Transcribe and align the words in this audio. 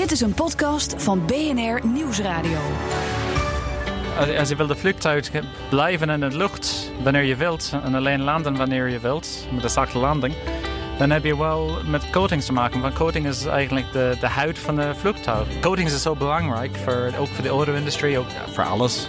Dit 0.00 0.10
is 0.10 0.20
een 0.20 0.34
podcast 0.34 0.94
van 1.02 1.26
BNR 1.26 1.86
Nieuwsradio. 1.86 2.58
Als, 4.38 4.48
je 4.48 4.56
wil 4.56 4.66
de 4.66 4.76
vliegtuig 4.76 5.30
blijven 5.68 6.10
in 6.10 6.20
de 6.20 6.36
lucht 6.36 6.90
wanneer 7.02 7.22
je 7.22 7.36
wilt 7.36 7.72
en 7.84 7.94
alleen 7.94 8.22
landen 8.22 8.56
wanneer 8.56 8.88
je 8.88 8.98
wilt, 8.98 9.46
met 9.52 9.64
een 9.64 9.70
zachte 9.70 9.98
landing, 9.98 10.34
dan 10.98 11.10
heb 11.10 11.24
je 11.24 11.36
wel 11.36 11.78
met 11.86 12.10
coatings 12.10 12.46
te 12.46 12.52
maken. 12.52 12.80
Want 12.80 12.94
coating 12.94 13.26
is 13.26 13.44
eigenlijk 13.44 13.92
de, 13.92 14.16
de 14.20 14.26
huid 14.26 14.58
van 14.58 14.76
de 14.76 14.94
vliegtuig. 14.94 15.60
Coatings 15.60 15.92
is 15.92 16.02
zo 16.02 16.14
belangrijk, 16.14 16.76
voor, 16.76 17.12
ook 17.18 17.28
voor 17.28 17.42
de 17.42 17.48
auto-industrie, 17.48 18.18
ook 18.18 18.30
voor 18.52 18.64
alles. 18.64 19.08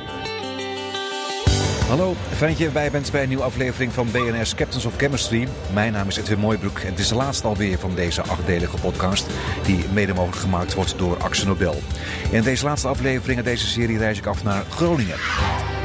Hallo, 1.92 2.16
fijn 2.36 2.50
dat 2.50 2.60
je 2.60 2.66
erbij 2.66 2.92
bent 2.92 3.12
bij 3.12 3.21
een 3.21 3.28
nieuwe 3.28 3.44
aflevering 3.44 3.94
van 3.94 4.12
BNR's 4.12 4.55
Captains 4.55 4.86
of 4.86 4.96
Chemistry. 4.98 5.48
Mijn 5.73 5.91
naam 5.91 6.08
is 6.08 6.18
Edwin 6.18 6.40
Mooibroek 6.40 6.80
en 6.80 6.90
het 6.90 7.00
is 7.00 7.08
de 7.08 7.16
laatste 7.16 7.48
alweer 7.48 7.80
van 7.80 7.96
deze 7.96 8.21
achtdelige 8.21 8.78
podcast... 8.78 9.26
die 9.64 9.86
mede 9.94 10.14
mogelijk 10.14 10.41
gemaakt 10.41 10.73
wordt 10.73 10.98
door 10.98 11.18
Axel 11.18 11.48
Nobel. 11.48 11.82
In 12.30 12.41
deze 12.41 12.66
laatste 12.66 12.88
aflevering 12.88 13.40
in 13.40 13.45
deze 13.45 13.67
serie 13.67 13.98
reis 13.98 14.17
ik 14.17 14.26
af 14.26 14.44
naar 14.44 14.64
Groningen. 14.70 15.17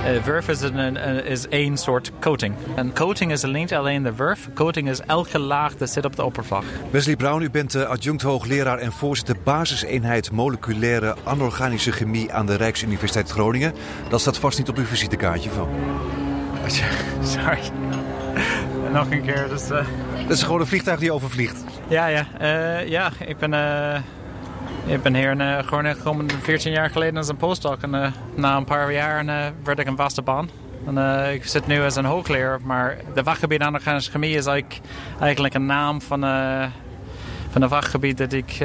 Uh, 0.06 0.22
verf 0.22 0.48
is, 0.48 0.60
een, 0.60 0.96
is 1.24 1.48
één 1.48 1.76
soort 1.76 2.12
coating. 2.20 2.54
En 2.74 2.94
coating 2.94 3.32
is 3.32 3.44
niet 3.44 3.74
alleen 3.74 4.02
de 4.02 4.14
verf. 4.14 4.48
Coating 4.54 4.88
is 4.88 5.00
elke 5.00 5.38
laag 5.38 5.76
dat 5.76 5.90
zit 5.90 6.04
op 6.04 6.16
de 6.16 6.24
oppervlak. 6.24 6.64
Wesley 6.90 7.16
Brown, 7.16 7.42
u 7.42 7.50
bent 7.50 7.74
adjunct 7.74 8.22
hoogleraar 8.22 8.78
en 8.78 8.92
voorzitter 8.92 9.36
basiseenheid 9.44 10.30
moleculaire 10.30 11.16
anorganische 11.24 11.92
chemie 11.92 12.32
aan 12.32 12.46
de 12.46 12.54
Rijksuniversiteit 12.54 13.30
Groningen. 13.30 13.74
Dat 14.08 14.20
staat 14.20 14.38
vast 14.38 14.58
niet 14.58 14.68
op 14.68 14.76
uw 14.76 14.84
visitekaartje 14.84 15.50
van. 15.50 15.68
Sorry. 17.34 17.58
Nog 18.92 19.10
een 19.10 19.22
keer. 19.22 19.48
Dus, 19.48 19.70
uh... 19.70 19.86
Dat 20.22 20.36
is 20.36 20.42
gewoon 20.42 20.60
een 20.60 20.66
vliegtuig 20.66 20.98
die 20.98 21.12
overvliegt. 21.12 21.64
Ja, 21.88 22.06
ja. 22.06 22.26
Uh, 22.40 22.88
ja, 22.88 23.12
ik 23.26 23.38
ben... 23.38 23.52
Ik 24.86 25.02
ben 25.02 25.14
hier 25.14 25.36
uh, 25.36 25.58
gewoon 25.58 25.94
gekomen 25.94 26.30
14 26.30 26.72
jaar 26.72 26.90
geleden 26.90 27.16
als 27.16 27.28
een 27.28 27.36
postdoc. 27.36 27.82
En 27.82 27.94
uh, 27.94 28.06
na 28.34 28.56
een 28.56 28.64
paar 28.64 28.92
jaar 28.92 29.24
uh, 29.24 29.46
werd 29.64 29.78
ik 29.78 29.86
een 29.86 29.96
vaste 29.96 30.22
baan. 30.22 30.50
En, 30.86 30.98
ik 31.32 31.46
zit 31.46 31.66
nu 31.66 31.82
als 31.82 31.96
een 31.96 32.04
hoogleraar. 32.04 32.58
Maar 32.62 32.96
de 33.14 33.24
vakgebied 33.24 33.60
anorganische 33.60 34.10
chemie 34.10 34.36
is 34.36 34.46
eigenlijk, 34.46 34.80
eigenlijk 35.20 35.54
een 35.54 35.66
naam 35.66 36.00
van, 36.00 36.20
van 37.50 37.62
een 37.62 37.68
vakgebied 37.68 38.18
dat 38.18 38.32
ik, 38.32 38.60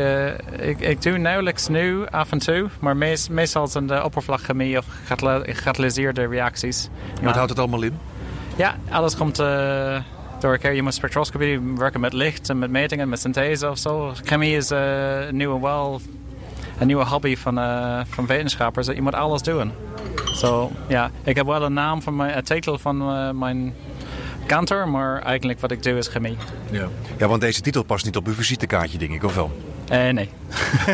ik... 0.60 0.80
Ik 0.80 1.02
doe 1.02 1.18
nauwelijks 1.18 1.68
nu 1.68 2.08
af 2.08 2.32
en 2.32 2.40
toe. 2.40 2.70
Maar 2.80 2.98
meest, 2.98 3.30
meestal 3.30 3.68
zijn 3.68 3.88
de 3.88 4.04
oppervlakchemie 4.04 4.78
of 4.78 4.86
gekatalysseerde 5.44 6.28
reacties. 6.28 6.90
En 7.18 7.24
wat 7.24 7.36
houdt 7.36 7.50
het 7.50 7.60
allemaal 7.60 7.82
in? 7.82 7.98
Ja, 8.56 8.76
alles 8.90 9.16
komt 9.16 9.40
door 10.42 10.52
elkaar. 10.52 10.74
Je 10.74 10.82
moet 10.82 10.94
spectroscopie 10.94 11.60
werken 11.76 12.00
met 12.00 12.14
licht 12.14 12.50
en 12.50 12.60
met 12.60 12.70
metingen, 12.70 13.10
met 13.10 13.20
synthese 13.20 13.70
of 13.70 13.78
zo. 13.78 14.14
Chemie 14.24 14.56
is 14.56 14.72
uh, 14.72 15.28
een 15.28 15.36
nieuwe, 15.36 15.60
wel, 15.60 16.02
een 16.80 16.88
nieuwe 16.88 17.06
hobby 17.06 17.36
van, 17.36 17.58
uh, 17.58 18.00
van 18.06 18.26
wetenschappers. 18.26 18.88
Je 18.88 19.02
moet 19.02 19.16
alles 19.16 19.42
doen. 19.42 19.72
So, 20.26 20.72
ja, 20.88 21.12
ik 21.24 21.36
heb 21.36 21.46
wel 21.46 21.64
een 21.64 21.74
naam 21.74 22.02
van 22.02 22.16
mijn, 22.16 22.44
titel 22.44 22.78
van 22.78 23.02
uh, 23.02 23.30
mijn 23.30 23.74
kantor, 24.46 24.90
maar 24.90 25.22
eigenlijk 25.22 25.60
wat 25.60 25.72
ik 25.72 25.84
doe 25.84 25.98
is 25.98 26.08
chemie. 26.08 26.38
Ja. 26.72 26.88
ja, 27.18 27.28
want 27.28 27.42
deze 27.42 27.62
titel 27.62 27.84
past 27.84 28.06
niet 28.06 28.16
op 28.16 28.28
uw 28.28 28.34
visitekaartje, 28.34 28.98
denk 28.98 29.12
ik, 29.12 29.24
of 29.24 29.36
wel? 29.36 29.52
Uh, 29.92 30.10
nee. 30.10 30.30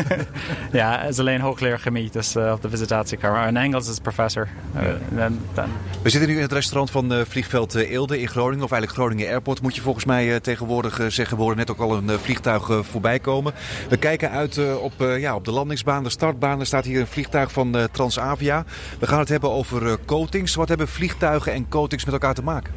ja, 0.72 1.00
het 1.00 1.10
is 1.10 1.18
alleen 1.18 1.40
hoogleraar 1.40 1.78
chemie, 1.78 2.10
dus 2.10 2.36
uh, 2.36 2.52
op 2.52 2.62
de 2.62 2.68
visitatiekamer. 2.68 3.46
In 3.48 3.56
Engels 3.56 3.88
is 3.88 3.98
professor. 3.98 4.48
Uh, 4.76 5.26
dan... 5.54 5.68
We 6.02 6.10
zitten 6.10 6.28
nu 6.28 6.36
in 6.36 6.42
het 6.42 6.52
restaurant 6.52 6.90
van 6.90 7.26
vliegveld 7.26 7.74
Eelde 7.74 8.20
in 8.20 8.28
Groningen, 8.28 8.64
of 8.64 8.72
eigenlijk 8.72 9.02
Groningen 9.02 9.32
Airport 9.32 9.62
moet 9.62 9.74
je 9.74 9.80
volgens 9.80 10.04
mij 10.04 10.40
tegenwoordig 10.40 11.00
zeggen. 11.08 11.36
We 11.36 11.42
horen 11.42 11.56
net 11.56 11.70
ook 11.70 11.78
al 11.78 11.96
een 11.96 12.18
vliegtuig 12.18 12.70
voorbij 12.82 13.18
komen. 13.18 13.52
We 13.88 13.96
kijken 13.96 14.30
uit 14.30 14.76
op, 14.76 14.92
ja, 14.98 15.34
op 15.34 15.44
de 15.44 15.52
landingsbaan, 15.52 16.02
de 16.02 16.10
startbaan. 16.10 16.60
Er 16.60 16.66
staat 16.66 16.84
hier 16.84 17.00
een 17.00 17.06
vliegtuig 17.06 17.52
van 17.52 17.76
Transavia. 17.92 18.64
We 18.98 19.06
gaan 19.06 19.18
het 19.18 19.28
hebben 19.28 19.50
over 19.50 19.98
coatings. 20.04 20.54
Wat 20.54 20.68
hebben 20.68 20.88
vliegtuigen 20.88 21.52
en 21.52 21.68
coatings 21.68 22.04
met 22.04 22.14
elkaar 22.14 22.34
te 22.34 22.42
maken? 22.42 22.72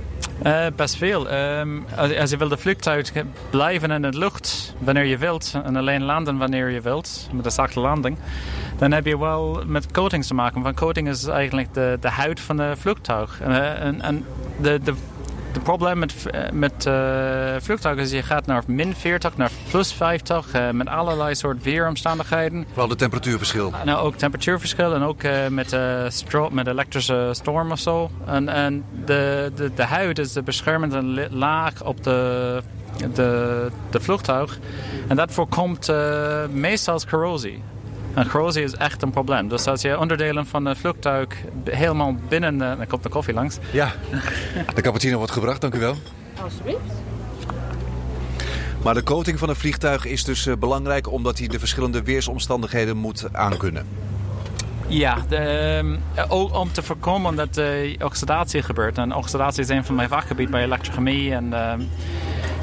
Uh, 0.46 0.66
best 0.76 0.96
veel. 0.96 1.34
Um, 1.34 1.86
als, 1.98 2.30
je 2.30 2.38
wil 2.38 2.48
de 2.48 2.58
vliegtuig 2.58 3.12
blijven 3.50 3.92
in 3.92 4.02
de 4.02 4.18
lucht 4.18 4.76
wanneer 4.78 5.06
je 5.06 5.18
wilt 5.18 5.54
en 5.64 5.76
alleen 5.76 6.04
landen 6.04 6.38
wanneer 6.38 6.70
je 6.70 6.82
wilt, 6.82 7.30
met 7.32 7.46
een 7.46 7.52
zachte 7.52 7.80
landing, 7.80 8.18
dan 8.78 8.92
heb 8.92 9.06
je 9.06 9.20
wel 9.20 9.64
met 9.66 9.92
coatings 9.92 10.28
te 10.28 10.34
maken. 10.34 10.62
Want 10.62 10.76
coating 10.76 11.08
is 11.10 11.26
eigenlijk 11.26 11.74
de, 11.74 11.98
de 12.00 12.10
huid 12.10 12.40
van 12.40 12.58
de 12.58 12.74
vliegtuig. 12.78 13.42
Uh, 13.42 13.82
en, 13.82 14.02
en 14.02 14.26
de 14.62 14.94
het 15.54 15.64
probleem 15.64 16.00
met, 16.00 16.14
met 16.54 16.86
uh, 16.86 17.56
vliegtuigen 17.60 18.04
is 18.04 18.12
je 18.12 18.24
gaat 18.24 18.46
naar 18.46 18.64
min 18.68 18.96
40, 18.96 19.38
naar 19.38 19.52
plus 19.70 19.94
50, 19.94 20.56
uh, 20.56 20.70
met 20.70 20.88
allerlei 20.88 21.36
soort 21.36 21.64
weeromstandigheden. 21.64 22.66
Vooral 22.68 22.88
de 22.88 22.96
temperatuurverschil. 22.96 23.74
Nou, 23.86 24.00
ook 24.00 24.16
temperatuurverschil 24.16 24.94
en 24.94 25.02
ook 25.02 25.24
uh, 25.24 25.48
met, 25.48 25.76
met 26.52 26.68
elektrische 26.68 27.30
storm 27.32 27.72
of 27.72 27.80
zo. 27.80 28.10
En, 28.26 28.50
en 28.50 28.84
de, 29.06 29.52
de, 29.56 29.72
de 29.76 29.84
huid 29.84 30.20
is 30.20 30.34
de 30.34 30.42
beschermende 30.42 31.28
laag 31.32 31.84
op 31.84 32.04
de, 32.04 32.62
de, 33.14 33.68
de 33.90 34.00
vliegtuig. 34.00 34.60
En 35.08 35.16
dat 35.16 35.32
voorkomt 35.32 35.92
meestal 36.52 37.00
corrosie. 37.10 37.64
En 38.14 38.28
corrosie 38.30 38.64
is 38.64 38.74
echt 38.74 39.02
een 39.02 39.12
probleem. 39.12 39.48
Dus 39.48 39.68
als 39.68 39.82
je 39.82 40.00
onderdelen 40.00 40.46
van 40.46 40.66
een 40.66 40.76
vliegtuig 40.76 41.28
helemaal 41.64 42.16
binnen... 42.30 42.54
Uh, 42.54 42.60
dan 42.60 42.88
komt 42.88 43.04
de 43.04 43.10
koffie 43.10 43.34
langs. 43.34 43.58
Ja, 43.72 43.92
de 44.76 44.82
cappuccino 44.82 45.18
wordt 45.18 45.32
gebracht, 45.32 45.62
dank 45.62 45.76
u 45.76 45.80
wel. 45.80 45.96
Alsjeblieft. 46.44 46.80
Maar 48.84 48.94
de 48.94 49.04
coating 49.04 49.40
van 49.40 49.50
een 49.50 49.56
vliegtuig 49.56 50.06
is 50.06 50.24
dus 50.24 50.46
uh, 50.46 50.56
belangrijk... 50.56 51.12
omdat 51.12 51.38
hij 51.38 51.48
de 51.48 51.60
verschillende 51.60 52.04
weersomstandigheden 52.04 52.98
moet 52.98 53.28
aankunnen. 53.32 53.88
Ja, 54.88 55.18
de, 55.30 55.98
ook 56.28 56.56
om 56.56 56.72
te 56.72 56.82
voorkomen 56.84 57.36
dat 57.36 57.58
uh, 57.58 57.96
oxidatie 58.00 58.62
gebeurt. 58.62 58.98
En 58.98 59.16
oxidatie 59.16 59.64
is 59.64 59.70
een 59.70 59.86
van 59.86 59.96
mijn 59.96 60.10
vakgebied 60.10 60.50
bij 60.50 60.64
elektrochemie. 60.64 61.34
En, 61.34 61.50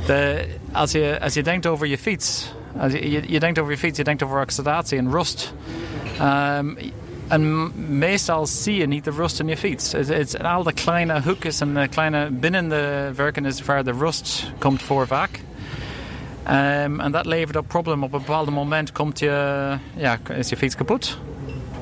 de, 0.07 0.49
als, 0.73 0.93
je, 0.93 1.19
als 1.23 1.35
je 1.35 1.43
denkt 1.43 1.67
over 1.67 1.87
je 1.87 1.99
fiets... 1.99 2.57
Je, 2.87 3.41
denkt 3.41 3.59
over 3.59 3.73
je 3.73 3.79
fiets, 3.79 3.99
je 3.99 4.05
denkt 4.05 4.23
over 4.23 4.41
oxidatie 4.41 4.99
en 4.99 5.11
rust. 5.11 5.55
Um, 6.21 6.77
en 7.29 7.73
meestal 7.99 8.47
zie 8.47 8.75
je 8.75 8.87
niet 8.87 9.05
de 9.05 9.11
rust 9.11 9.41
in 9.41 9.49
je 9.49 9.57
fiets. 9.57 9.93
Het, 9.93 10.09
het, 10.09 10.43
al 10.43 10.63
de 10.63 10.73
kleine 10.73 11.23
hoekjes 11.23 11.61
en 11.61 11.89
kleine 11.91 12.31
binnen 12.31 12.69
de 12.69 13.11
werken 13.15 13.45
is 13.45 13.65
waar 13.65 13.85
de 13.85 13.93
rust 13.93 14.53
komt 14.59 14.83
voor 14.83 15.07
vaak. 15.07 15.41
Um, 16.47 17.01
en 17.01 17.13
dat 17.13 17.27
levert 17.27 17.57
op 17.57 17.69
problemen. 17.69 18.05
Op 18.05 18.13
een 18.13 18.19
bepaald 18.19 18.51
moment 18.51 18.93
komt 18.93 19.19
je, 19.19 19.77
ja, 19.95 20.19
is 20.29 20.49
je 20.49 20.57
fiets 20.57 20.75
kapot. 20.75 21.19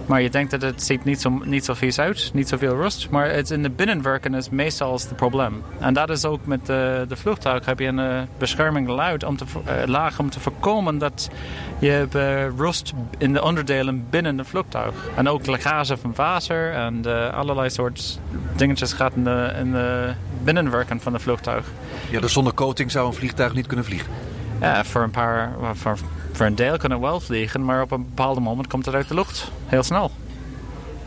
Maar 0.06 0.22
je 0.22 0.30
denkt 0.30 0.50
dat 0.50 0.62
het 0.62 0.82
ziet 0.82 1.04
niet 1.04 1.20
zo, 1.20 1.40
niet 1.44 1.64
zo 1.64 1.74
vies 1.74 1.98
uit, 1.98 2.30
niet 2.34 2.48
zoveel 2.48 2.76
rust. 2.76 3.10
Maar 3.10 3.30
het 3.30 3.50
in 3.50 3.62
de 3.62 3.70
binnenwerken 3.70 4.34
is 4.34 4.50
meestal 4.50 4.92
het 4.92 5.16
probleem. 5.16 5.62
En 5.78 5.94
dat 5.94 6.10
is 6.10 6.24
ook 6.24 6.46
met 6.46 6.66
de, 6.66 7.04
de 7.08 7.16
vliegtuig. 7.16 7.64
Heb 7.64 7.78
je 7.78 7.86
een 7.86 7.98
uh, 7.98 8.22
bescherming 8.38 8.88
luid 8.88 9.24
om 9.24 9.36
te, 9.36 9.44
uh, 9.44 9.72
laag 9.86 10.18
om 10.18 10.30
te 10.30 10.40
voorkomen 10.40 10.98
dat 10.98 11.30
je 11.78 12.06
uh, 12.16 12.58
rust 12.58 12.92
in 13.18 13.32
de 13.32 13.42
onderdelen 13.42 14.06
binnen 14.10 14.36
de 14.36 14.44
vliegtuig. 14.44 14.94
En 15.16 15.28
ook 15.28 15.46
lekkage 15.46 15.96
van 15.96 16.12
water 16.14 16.72
en 16.72 17.04
allerlei 17.32 17.70
soort 17.70 18.18
dingetjes 18.56 18.92
gaat 18.92 19.12
in 19.14 19.24
de, 19.24 19.52
in 19.58 19.72
de 19.72 20.12
binnenwerken 20.44 21.00
van 21.00 21.12
de 21.12 21.18
vliegtuig. 21.18 21.64
Ja, 22.10 22.20
dus 22.20 22.32
zonder 22.32 22.54
coating 22.54 22.90
zou 22.90 23.06
een 23.06 23.14
vliegtuig 23.14 23.54
niet 23.54 23.66
kunnen 23.66 23.84
vliegen? 23.84 24.25
Ja, 24.60 24.84
voor 24.84 25.02
een 25.02 25.10
paar... 25.10 25.52
Voor, 25.72 25.98
voor 26.32 26.46
een 26.46 26.54
deel 26.54 26.76
kan 26.76 26.90
het 26.90 27.00
wel 27.00 27.20
vliegen, 27.20 27.64
maar 27.64 27.82
op 27.82 27.90
een 27.90 28.02
bepaald 28.02 28.40
moment 28.40 28.66
komt 28.66 28.86
het 28.86 28.94
uit 28.94 29.08
de 29.08 29.14
lucht. 29.14 29.50
Heel 29.66 29.82
snel. 29.82 30.10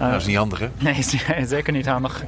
Uh, 0.02 0.12
dat 0.12 0.22
is 0.22 0.28
niet 0.28 0.38
handig, 0.38 0.60
hè? 0.60 0.70
Nee, 0.78 1.46
zeker 1.46 1.74
niet 1.74 1.86
handig. 1.86 2.26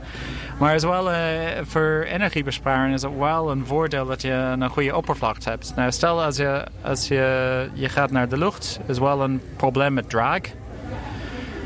Maar 0.59 0.75
is 0.75 0.83
wel, 0.83 1.11
uh, 1.11 1.17
voor 1.63 2.05
energiebesparing 2.07 2.93
is 2.93 3.01
het 3.01 3.17
wel 3.17 3.51
een 3.51 3.65
voordeel 3.65 4.05
dat 4.05 4.21
je 4.21 4.31
een 4.31 4.69
goede 4.69 4.95
oppervlakte 4.95 5.49
hebt. 5.49 5.73
Nou, 5.75 5.91
stel 5.91 6.23
als 6.23 6.37
je, 6.37 6.63
als 6.81 7.07
je, 7.07 7.69
je 7.73 7.89
gaat 7.89 8.11
naar 8.11 8.29
de 8.29 8.37
lucht, 8.37 8.79
is 8.85 8.99
wel 8.99 9.21
een 9.21 9.41
probleem 9.55 9.93
met 9.93 10.09
drag. 10.09 10.39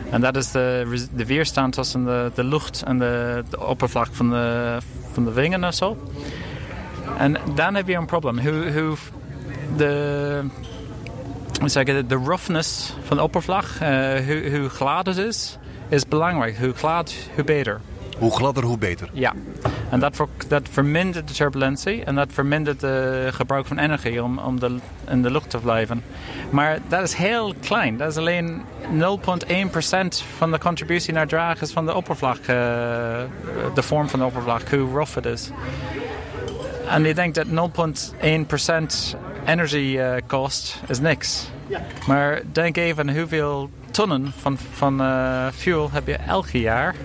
En 0.10 0.22
dat 0.22 0.36
is 0.36 0.52
de, 0.52 1.06
de 1.14 1.26
weerstand 1.26 1.74
tussen 1.74 2.06
de, 2.06 2.32
de 2.34 2.44
lucht 2.44 2.84
en 2.84 3.00
de, 3.00 3.44
de 3.50 3.66
oppervlak 3.66 4.08
van 4.12 4.30
de, 4.30 4.78
van 5.12 5.26
de 5.26 5.32
wingen 5.32 5.64
en 5.64 5.74
zo. 5.74 5.98
En 7.18 7.38
dan 7.56 7.76
heb 7.76 7.88
je 7.88 7.96
een 7.96 8.06
probleem. 8.06 8.40
Hoe, 8.40 8.72
hoe 8.72 8.96
de, 9.78 10.44
zeggen, 11.66 12.08
de 12.08 12.16
roughness 12.16 12.94
van 13.04 13.18
de 13.18 13.24
oppervlak, 13.24 13.66
uh, 13.66 13.90
hoe, 14.26 14.58
hoe 14.58 14.70
glad 14.70 15.06
het 15.06 15.18
is, 15.18 15.58
is 15.90 16.08
belangrijk. 16.08 16.58
Hoe 16.58 16.74
glad, 16.74 17.14
hoe 17.36 17.44
beter. 17.44 17.80
Hoe 18.18 18.36
gladder, 18.36 18.64
hoe 18.64 18.78
beter. 18.78 19.10
Ja, 19.14 19.34
en 19.90 20.00
dat, 20.00 20.16
ver, 20.16 20.28
dat 20.48 20.62
vermindert 20.72 21.28
de 21.28 21.34
turbulentie 21.34 22.04
en 22.04 22.16
dat 22.16 22.28
vermindert 22.32 22.82
het 22.82 23.36
gebruik 23.36 23.66
van 23.66 23.78
energie 23.78 24.24
om, 24.24 24.38
om 24.38 24.60
de, 24.60 24.78
in 25.10 25.22
de 25.22 25.32
lucht 25.32 25.50
te 25.50 25.58
blijven. 25.58 26.04
Maar 26.50 26.80
dat 26.88 27.04
is 27.04 27.14
heel 27.14 27.54
klein. 27.62 27.98
Dat 27.98 28.12
is 28.12 28.18
alleen 28.18 28.62
0,1% 28.92 30.26
van 30.38 30.52
de 30.52 30.60
contributie 30.60 31.14
naar 31.14 31.28
draag 31.28 31.62
is 31.62 31.72
van 31.72 31.86
de 31.86 31.94
oppervlak, 31.94 32.38
uh, 32.38 32.48
de 33.74 33.82
vorm 33.82 34.10
van 34.10 34.20
de 34.20 34.26
oppervlak, 34.26 34.70
hoe 34.70 34.92
rough 34.92 35.16
het 35.16 35.26
is. 35.26 35.50
En 36.90 37.04
je 37.04 37.14
denkt 37.14 37.36
dat 37.36 37.48
0,1% 37.48 39.18
energiekost 39.46 40.82
is 40.88 41.00
niks. 41.00 41.50
Maar 42.08 42.42
denk 42.52 42.78
even 42.78 43.18
hoeveel 43.18 43.70
tonnen 43.92 44.34
van, 44.38 44.58
van 44.74 45.02
uh, 45.02 45.48
fuel 45.54 45.92
heb 45.92 46.08
je 46.08 46.16
elk 46.16 46.50
jaar 46.50 46.96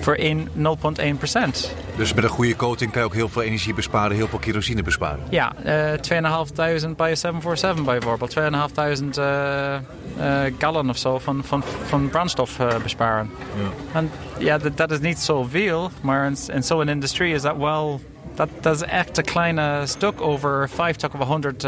voor 0.00 0.18
0,1 0.18 1.18
procent. 1.18 1.74
Dus 1.96 2.14
met 2.14 2.24
een 2.24 2.30
goede 2.30 2.56
coating 2.56 2.90
kan 2.90 3.00
je 3.00 3.06
ook 3.06 3.14
heel 3.14 3.28
veel 3.28 3.42
energie 3.42 3.74
besparen, 3.74 4.16
heel 4.16 4.28
veel 4.28 4.38
kerosine 4.38 4.82
besparen? 4.82 5.20
Ja, 5.30 5.52
uh, 5.66 5.92
2.500 5.92 6.96
bij 6.96 7.16
747 7.16 7.84
bijvoorbeeld. 7.84 8.34
2.500 8.38 9.18
uh, 9.18 9.74
uh, 10.18 10.52
gallon 10.58 10.88
of 10.88 10.98
zo 10.98 11.18
van, 11.18 11.44
van, 11.44 11.62
van 11.86 12.08
brandstof 12.08 12.58
uh, 12.58 12.76
besparen. 12.82 13.30
Ja, 13.56 13.98
en, 13.98 14.10
ja 14.38 14.58
dat, 14.58 14.76
dat 14.76 14.90
is 14.90 15.00
niet 15.00 15.18
zoveel, 15.18 15.90
maar 16.00 16.26
in, 16.26 16.36
in 16.52 16.62
zo'n 16.62 16.88
industrie 16.88 17.34
is 17.34 17.42
dat 17.42 17.56
wel... 17.56 18.00
Dat, 18.34 18.48
dat 18.60 18.74
is 18.74 18.82
echt 18.82 19.18
een 19.18 19.24
kleine 19.24 19.80
stuk 19.84 20.20
over 20.20 20.68
50 20.68 21.14
of 21.14 21.26
100 21.26 21.66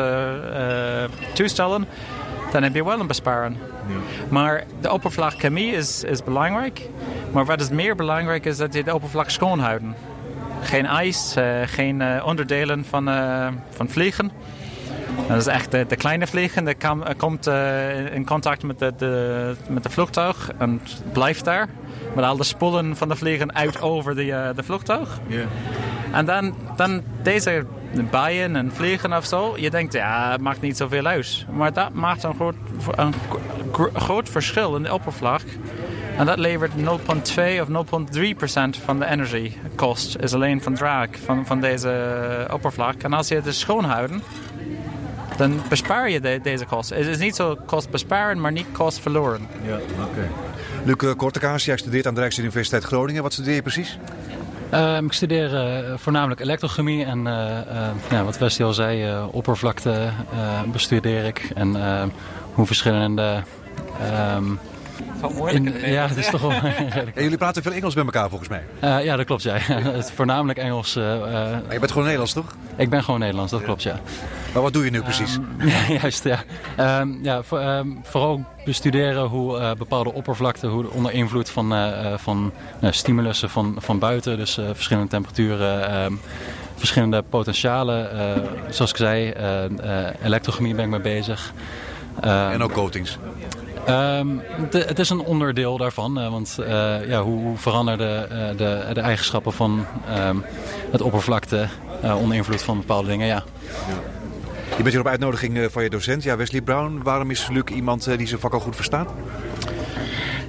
toestellen. 1.34 1.86
Dan 2.54 2.62
heb 2.62 2.74
je 2.74 2.84
wel 2.84 3.00
een 3.00 3.06
besparen. 3.06 3.56
Ja. 3.86 3.94
Maar 4.28 4.64
de 4.80 4.92
oppervlakchemie 4.92 5.72
is, 5.72 6.04
is 6.04 6.22
belangrijk. 6.22 6.88
Maar 7.32 7.44
wat 7.44 7.60
is 7.60 7.68
meer 7.70 7.96
belangrijk 7.96 8.44
is 8.44 8.56
dat 8.56 8.74
je 8.74 8.84
de 8.84 8.94
oppervlak 8.94 9.30
schoonhouden. 9.30 9.94
Geen 10.62 10.86
ijs, 10.86 11.34
uh, 11.38 11.44
geen 11.64 12.00
uh, 12.00 12.26
onderdelen 12.26 12.84
van, 12.84 13.08
uh, 13.08 13.46
van 13.70 13.88
vliegen. 13.88 14.30
Dat 15.28 15.36
is 15.36 15.46
echt 15.46 15.70
de, 15.70 15.84
de 15.88 15.96
kleine 15.96 16.26
vliegen. 16.26 16.64
Dat 16.64 16.76
kan, 16.76 17.04
komt 17.16 17.46
in 18.12 18.24
contact 18.26 18.62
met 18.62 18.78
de, 18.78 18.92
de, 18.96 19.54
met 19.68 19.82
de 19.82 19.90
vliegtuig 19.90 20.50
en 20.58 20.80
blijft 21.12 21.44
daar. 21.44 21.68
Met 22.14 22.24
al 22.24 22.36
de 22.36 22.44
spullen 22.44 22.96
van 22.96 23.08
de 23.08 23.16
vliegen 23.16 23.54
uit 23.54 23.80
over 23.80 24.14
de, 24.14 24.52
de 24.56 24.62
vliegtuig. 24.62 25.18
Yeah. 25.26 25.46
En 26.14 26.24
dan, 26.24 26.54
dan 26.76 27.02
deze 27.22 27.64
bijen 28.10 28.56
en 28.56 28.72
vliegen 28.72 29.16
of 29.16 29.24
zo. 29.24 29.54
Je 29.56 29.70
denkt, 29.70 29.92
ja, 29.92 30.30
het 30.30 30.40
maakt 30.40 30.60
niet 30.60 30.76
zoveel 30.76 31.06
uit. 31.06 31.46
Maar 31.50 31.72
dat 31.72 31.92
maakt 31.92 32.22
een 32.22 32.34
groot, 32.34 32.54
groot 33.94 34.28
verschil 34.28 34.76
in 34.76 34.82
de 34.82 34.92
oppervlak. 34.92 35.42
En 36.16 36.26
dat 36.26 36.38
levert 36.38 36.72
0,2 36.76 36.82
of 37.60 37.86
0,3 38.14 38.36
procent 38.36 38.76
van 38.76 38.98
de 38.98 39.06
energiekost. 39.06 40.16
Is 40.20 40.34
alleen 40.34 40.62
van 40.62 40.74
draag 40.74 41.08
van, 41.24 41.46
van 41.46 41.60
deze 41.60 42.46
oppervlak. 42.52 43.02
En 43.02 43.12
als 43.12 43.28
je 43.28 43.34
het 43.34 43.44
dus 43.44 43.58
schoonhouden, 43.58 44.22
dan 45.36 45.62
bespaar 45.68 46.10
je 46.10 46.20
de, 46.20 46.40
deze 46.42 46.64
kost. 46.64 46.90
Het 46.90 47.06
is 47.06 47.18
niet 47.18 47.36
zo 47.36 47.58
kost 47.66 47.90
besparen, 47.90 48.40
maar 48.40 48.52
niet 48.52 48.66
kost 48.72 49.00
verloren. 49.00 49.48
Ja, 49.66 49.78
oké. 50.02 50.28
Luc 50.84 51.14
Kortekaas, 51.16 51.64
jij 51.64 51.76
studeert 51.76 52.06
aan 52.06 52.14
de 52.14 52.20
Rijksuniversiteit 52.20 52.84
Groningen. 52.84 53.22
Wat 53.22 53.32
studeer 53.32 53.54
je 53.54 53.62
precies? 53.62 53.98
Uh, 54.74 54.98
ik 54.98 55.12
studeer 55.12 55.52
uh, 55.52 55.94
voornamelijk 55.96 56.40
elektrochemie 56.40 57.04
en 57.04 57.18
uh, 57.18 57.58
ja, 58.10 58.24
wat 58.24 58.38
Westie 58.38 58.64
al 58.64 58.72
zei, 58.72 59.26
oppervlakte 59.30 60.08
bestudeer 60.72 61.24
ik. 61.24 61.50
En 61.54 61.76
hoe 62.52 62.66
verschillende 62.66 63.42
um, 64.36 64.58
in, 65.46 65.74
ja, 65.84 66.08
het 66.08 66.16
is 66.16 66.30
toch 66.30 66.40
wel. 66.40 66.50
en 67.14 67.22
jullie 67.22 67.38
praten 67.38 67.62
veel 67.62 67.72
Engels 67.72 67.94
met 67.94 68.04
elkaar 68.04 68.28
volgens 68.28 68.48
mij. 68.48 68.62
Uh, 68.84 69.04
ja, 69.04 69.16
dat 69.16 69.26
klopt. 69.26 69.42
Ja. 69.42 69.56
het 70.00 70.12
voornamelijk 70.12 70.58
Engels. 70.58 70.96
Uh, 70.96 71.04
maar 71.04 71.62
je 71.72 71.78
bent 71.78 71.88
gewoon 71.88 72.02
Nederlands, 72.02 72.32
toch? 72.32 72.56
Ik 72.76 72.90
ben 72.90 73.04
gewoon 73.04 73.20
Nederlands, 73.20 73.50
dat 73.50 73.60
ja. 73.60 73.66
klopt, 73.66 73.82
ja. 73.82 74.00
Maar 74.52 74.62
wat 74.62 74.72
doe 74.72 74.84
je 74.84 74.90
nu 74.90 75.02
precies? 75.02 75.38
Um, 75.64 75.96
juist, 76.00 76.24
ja. 76.24 76.44
Um, 77.00 77.18
ja 77.22 77.42
voor, 77.42 77.60
um, 77.60 78.00
vooral 78.02 78.44
bestuderen 78.64 79.24
hoe 79.24 79.58
uh, 79.58 79.72
bepaalde 79.72 80.12
oppervlakten, 80.12 80.68
hoe 80.68 80.90
onder 80.90 81.12
invloed 81.12 81.50
van, 81.50 81.74
van 82.16 82.52
stimulussen 82.80 83.50
van, 83.50 83.76
van 83.78 83.98
buiten, 83.98 84.36
dus 84.36 84.58
verschillende 84.72 85.08
temperaturen, 85.08 86.18
verschillende 86.76 87.22
potentialen, 87.22 88.08
zoals 88.68 88.90
ik 88.90 88.96
zei, 88.96 89.32
elektrochemie 90.22 90.74
ben 90.74 90.84
ik 90.84 90.90
mee 90.90 91.00
bezig. 91.00 91.52
en 92.20 92.62
ook 92.62 92.72
coatings? 92.72 93.18
Um, 93.88 94.42
de, 94.70 94.78
het 94.78 94.98
is 94.98 95.10
een 95.10 95.20
onderdeel 95.20 95.76
daarvan, 95.76 96.18
uh, 96.18 96.30
want 96.30 96.56
uh, 96.60 96.66
ja, 97.08 97.22
hoe, 97.22 97.40
hoe 97.40 97.56
veranderen 97.56 98.28
uh, 98.32 98.48
de, 98.56 98.90
de, 98.94 99.00
eigenschappen 99.00 99.52
van 99.52 99.86
um, 100.18 100.44
het 100.90 101.00
oppervlakte 101.00 101.68
onder 102.20 102.36
invloed 102.36 102.62
van 102.62 102.78
bepaalde 102.78 103.08
dingen? 103.08 103.26
Ja. 103.26 103.42
ja. 103.88 103.94
Je 104.76 104.82
bent 104.82 104.88
hier 104.88 105.00
op 105.00 105.06
uitnodiging 105.06 105.68
van 105.70 105.82
je 105.82 105.90
docent, 105.90 106.22
ja, 106.22 106.36
Wesley 106.36 106.60
Brown. 106.60 107.00
Waarom 107.02 107.30
is 107.30 107.48
Luc 107.48 107.64
iemand 107.64 108.16
die 108.18 108.26
zijn 108.26 108.40
vak 108.40 108.52
al 108.52 108.60
goed 108.60 108.76
verstaat? 108.76 109.10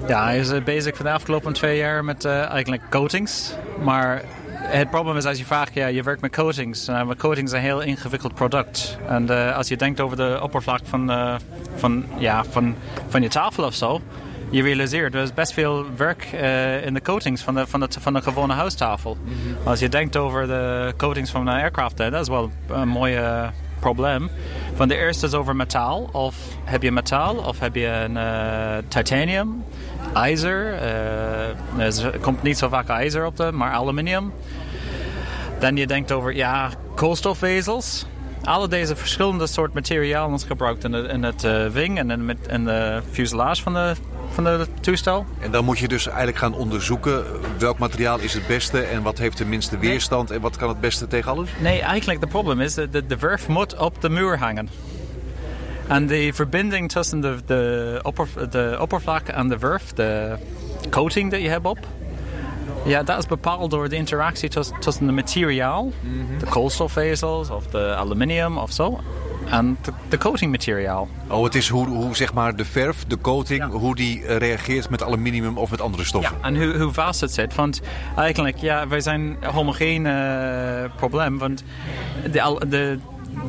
Ja, 0.08 0.24
hij 0.24 0.38
is 0.38 0.64
bezig 0.64 0.96
van 0.96 1.06
de 1.06 1.12
afgelopen 1.12 1.52
twee 1.52 1.76
jaar 1.76 2.04
met 2.04 2.24
eigenlijk 2.24 2.82
coatings. 2.90 3.52
Maar 3.82 4.22
het 4.68 4.90
probleem 4.90 5.16
is 5.16 5.24
als 5.24 5.38
je 5.38 5.44
vraagt, 5.44 5.74
ja, 5.74 5.86
je 5.86 6.02
werkt 6.02 6.20
met 6.20 6.32
coatings. 6.32 6.88
Uh, 6.88 7.02
maar 7.02 7.16
coatings 7.16 7.52
is 7.52 7.58
een 7.58 7.64
heel 7.64 7.80
ingewikkeld 7.80 8.34
product. 8.34 8.98
En 9.08 9.26
uh, 9.30 9.56
als 9.56 9.68
je 9.68 9.76
denkt 9.76 10.00
over 10.00 10.16
de 10.16 10.38
oppervlak 10.42 10.80
van, 10.84 11.10
uh, 11.10 11.34
van, 11.74 12.04
ja, 12.18 12.44
van, 12.44 12.74
van 13.08 13.22
je 13.22 13.28
tafel 13.28 13.64
of 13.64 13.74
zo, 13.74 14.00
je 14.50 14.62
realiseert 14.62 15.14
er 15.14 15.22
is 15.22 15.34
best 15.34 15.52
veel 15.52 15.84
werk 15.96 16.24
in 16.84 16.94
de 16.94 17.02
coatings 17.02 17.42
van 17.42 17.54
de, 17.54 17.66
van 17.66 17.80
de, 17.80 17.88
van 18.00 18.12
de 18.12 18.22
gewone 18.22 18.52
huistafel. 18.52 19.16
Mm 19.20 19.28
-hmm. 19.28 19.68
Als 19.68 19.78
je 19.78 19.88
denkt 19.88 20.16
over 20.16 20.46
de 20.46 20.94
coatings 20.96 21.30
van 21.30 21.40
een 21.40 21.54
aircraft, 21.54 21.96
dat 21.96 22.14
is 22.14 22.28
wel 22.28 22.50
een 22.68 22.88
mooie 22.88 23.50
probleem. 23.80 24.30
Van 24.74 24.88
de 24.88 24.96
eerste 24.96 25.26
is 25.26 25.34
over 25.34 25.56
metaal. 25.56 26.08
Of 26.12 26.36
heb 26.64 26.82
je 26.82 26.92
metaal 26.92 27.34
of 27.36 27.58
heb 27.58 27.74
je 27.74 27.86
een 27.86 28.18
titanium 28.88 29.64
ijzer. 30.14 30.72
Er 31.78 32.18
komt 32.20 32.42
niet 32.42 32.58
zo 32.58 32.68
vaak 32.68 32.88
ijzer 32.88 33.26
op 33.26 33.36
de, 33.36 33.52
maar 33.52 33.72
aluminium. 33.72 34.32
Dan 35.58 35.76
je 35.76 35.86
denkt 35.86 36.12
over 36.12 36.34
ja, 36.34 36.70
koolstofvezels. 36.94 38.06
Alle 38.44 38.68
deze 38.68 38.96
verschillende 38.96 39.46
soort 39.46 39.74
materialen 39.74 40.34
is 40.34 40.44
gebruikt 40.44 40.84
in, 40.84 40.92
de, 40.92 40.98
in 40.98 41.22
het 41.22 41.44
uh, 41.44 41.66
wing 41.66 41.98
en 41.98 42.10
in, 42.10 42.38
in 42.48 42.64
de 42.64 43.02
fuselage 43.10 43.62
van 43.62 43.74
de, 43.74 43.94
van 44.30 44.44
de 44.44 44.66
toestel. 44.80 45.26
En 45.40 45.50
dan 45.50 45.64
moet 45.64 45.78
je 45.78 45.88
dus 45.88 46.06
eigenlijk 46.06 46.38
gaan 46.38 46.54
onderzoeken 46.54 47.24
welk 47.58 47.78
materiaal 47.78 48.18
is 48.18 48.34
het 48.34 48.46
beste 48.46 48.80
en 48.80 49.02
wat 49.02 49.18
heeft 49.18 49.38
de 49.38 49.44
minste 49.44 49.78
weerstand 49.78 50.30
en 50.30 50.40
wat 50.40 50.56
kan 50.56 50.68
het 50.68 50.80
beste 50.80 51.06
tegen 51.06 51.30
alles? 51.30 51.50
Nee, 51.58 51.80
eigenlijk 51.80 52.20
het 52.20 52.28
probleem 52.28 52.60
is 52.60 52.74
dat 52.74 52.92
de, 52.92 53.06
de 53.06 53.18
verf 53.18 53.48
moet 53.48 53.76
op 53.76 54.00
de 54.00 54.08
muur 54.08 54.38
hangen. 54.38 54.68
En 55.88 56.06
de 56.06 56.30
verbinding 56.34 56.90
tussen 56.90 57.20
de, 57.20 57.36
de, 57.46 57.98
opper, 58.02 58.50
de 58.50 58.76
oppervlak 58.80 59.28
en 59.28 59.48
de 59.48 59.58
verf, 59.58 59.92
de 59.92 60.36
coating 60.90 61.30
die 61.30 61.42
je 61.42 61.48
hebt 61.48 61.66
op, 61.66 61.78
ja, 62.84 63.02
dat 63.02 63.18
is 63.18 63.26
bepaald 63.26 63.70
door 63.70 63.88
de 63.88 63.96
interactie 63.96 64.48
tussen, 64.48 64.80
tussen 64.80 65.06
de 65.06 65.12
materiaal, 65.12 65.84
mm 65.84 66.26
-hmm. 66.26 66.38
de 66.38 66.46
koolstofvezels 66.46 67.50
of 67.50 67.66
de 67.66 67.94
aluminium 67.94 68.58
of 68.58 68.72
zo, 68.72 69.00
en 69.50 69.78
de, 70.08 70.18
coatingmateriaal. 70.18 71.08
Oh, 71.28 71.44
het 71.44 71.54
is 71.54 71.68
hoe, 71.68 71.86
hoe 71.86 72.16
zeg 72.16 72.32
maar 72.32 72.56
de 72.56 72.64
verf, 72.64 73.04
de 73.04 73.18
coating, 73.18 73.60
ja. 73.60 73.68
hoe 73.68 73.94
die 73.94 74.26
reageert 74.38 74.90
met 74.90 75.02
aluminium 75.02 75.58
of 75.58 75.70
met 75.70 75.80
andere 75.80 76.04
stoffen. 76.04 76.36
Ja, 76.40 76.46
en 76.46 76.56
hoe, 76.56 76.78
hoe 76.78 76.92
vast 76.92 77.20
het 77.20 77.32
zit. 77.32 77.54
Want 77.54 77.80
eigenlijk, 78.16 78.56
ja, 78.56 78.88
wij 78.88 79.00
zijn 79.00 79.36
homogeen 79.44 80.04
uh, 80.04 80.84
probleem. 80.96 81.38
Want 81.38 81.64
de, 82.32 82.66
de, 82.68 82.98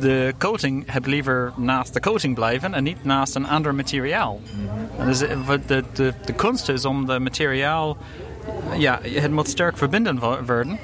de 0.00 0.34
coating 0.38 0.84
heb 0.92 1.06
liever 1.06 1.52
naast 1.56 1.94
de 1.94 2.00
coating 2.00 2.34
blijven 2.34 2.74
en 2.74 2.82
niet 2.84 3.04
naast 3.04 3.34
een 3.34 3.48
ander 3.48 3.74
materiaal. 3.74 4.40
Dus 5.04 5.18
de, 5.18 5.84
de, 5.92 6.14
de 6.24 6.32
kunst 6.32 6.68
is 6.68 6.84
om 6.84 7.06
de 7.06 7.18
materiaal, 7.18 7.96
ja, 8.76 8.98
het 9.02 9.30
moet 9.30 9.48
sterk 9.48 9.78
verbinden 9.78 10.18
worden. 10.46 10.78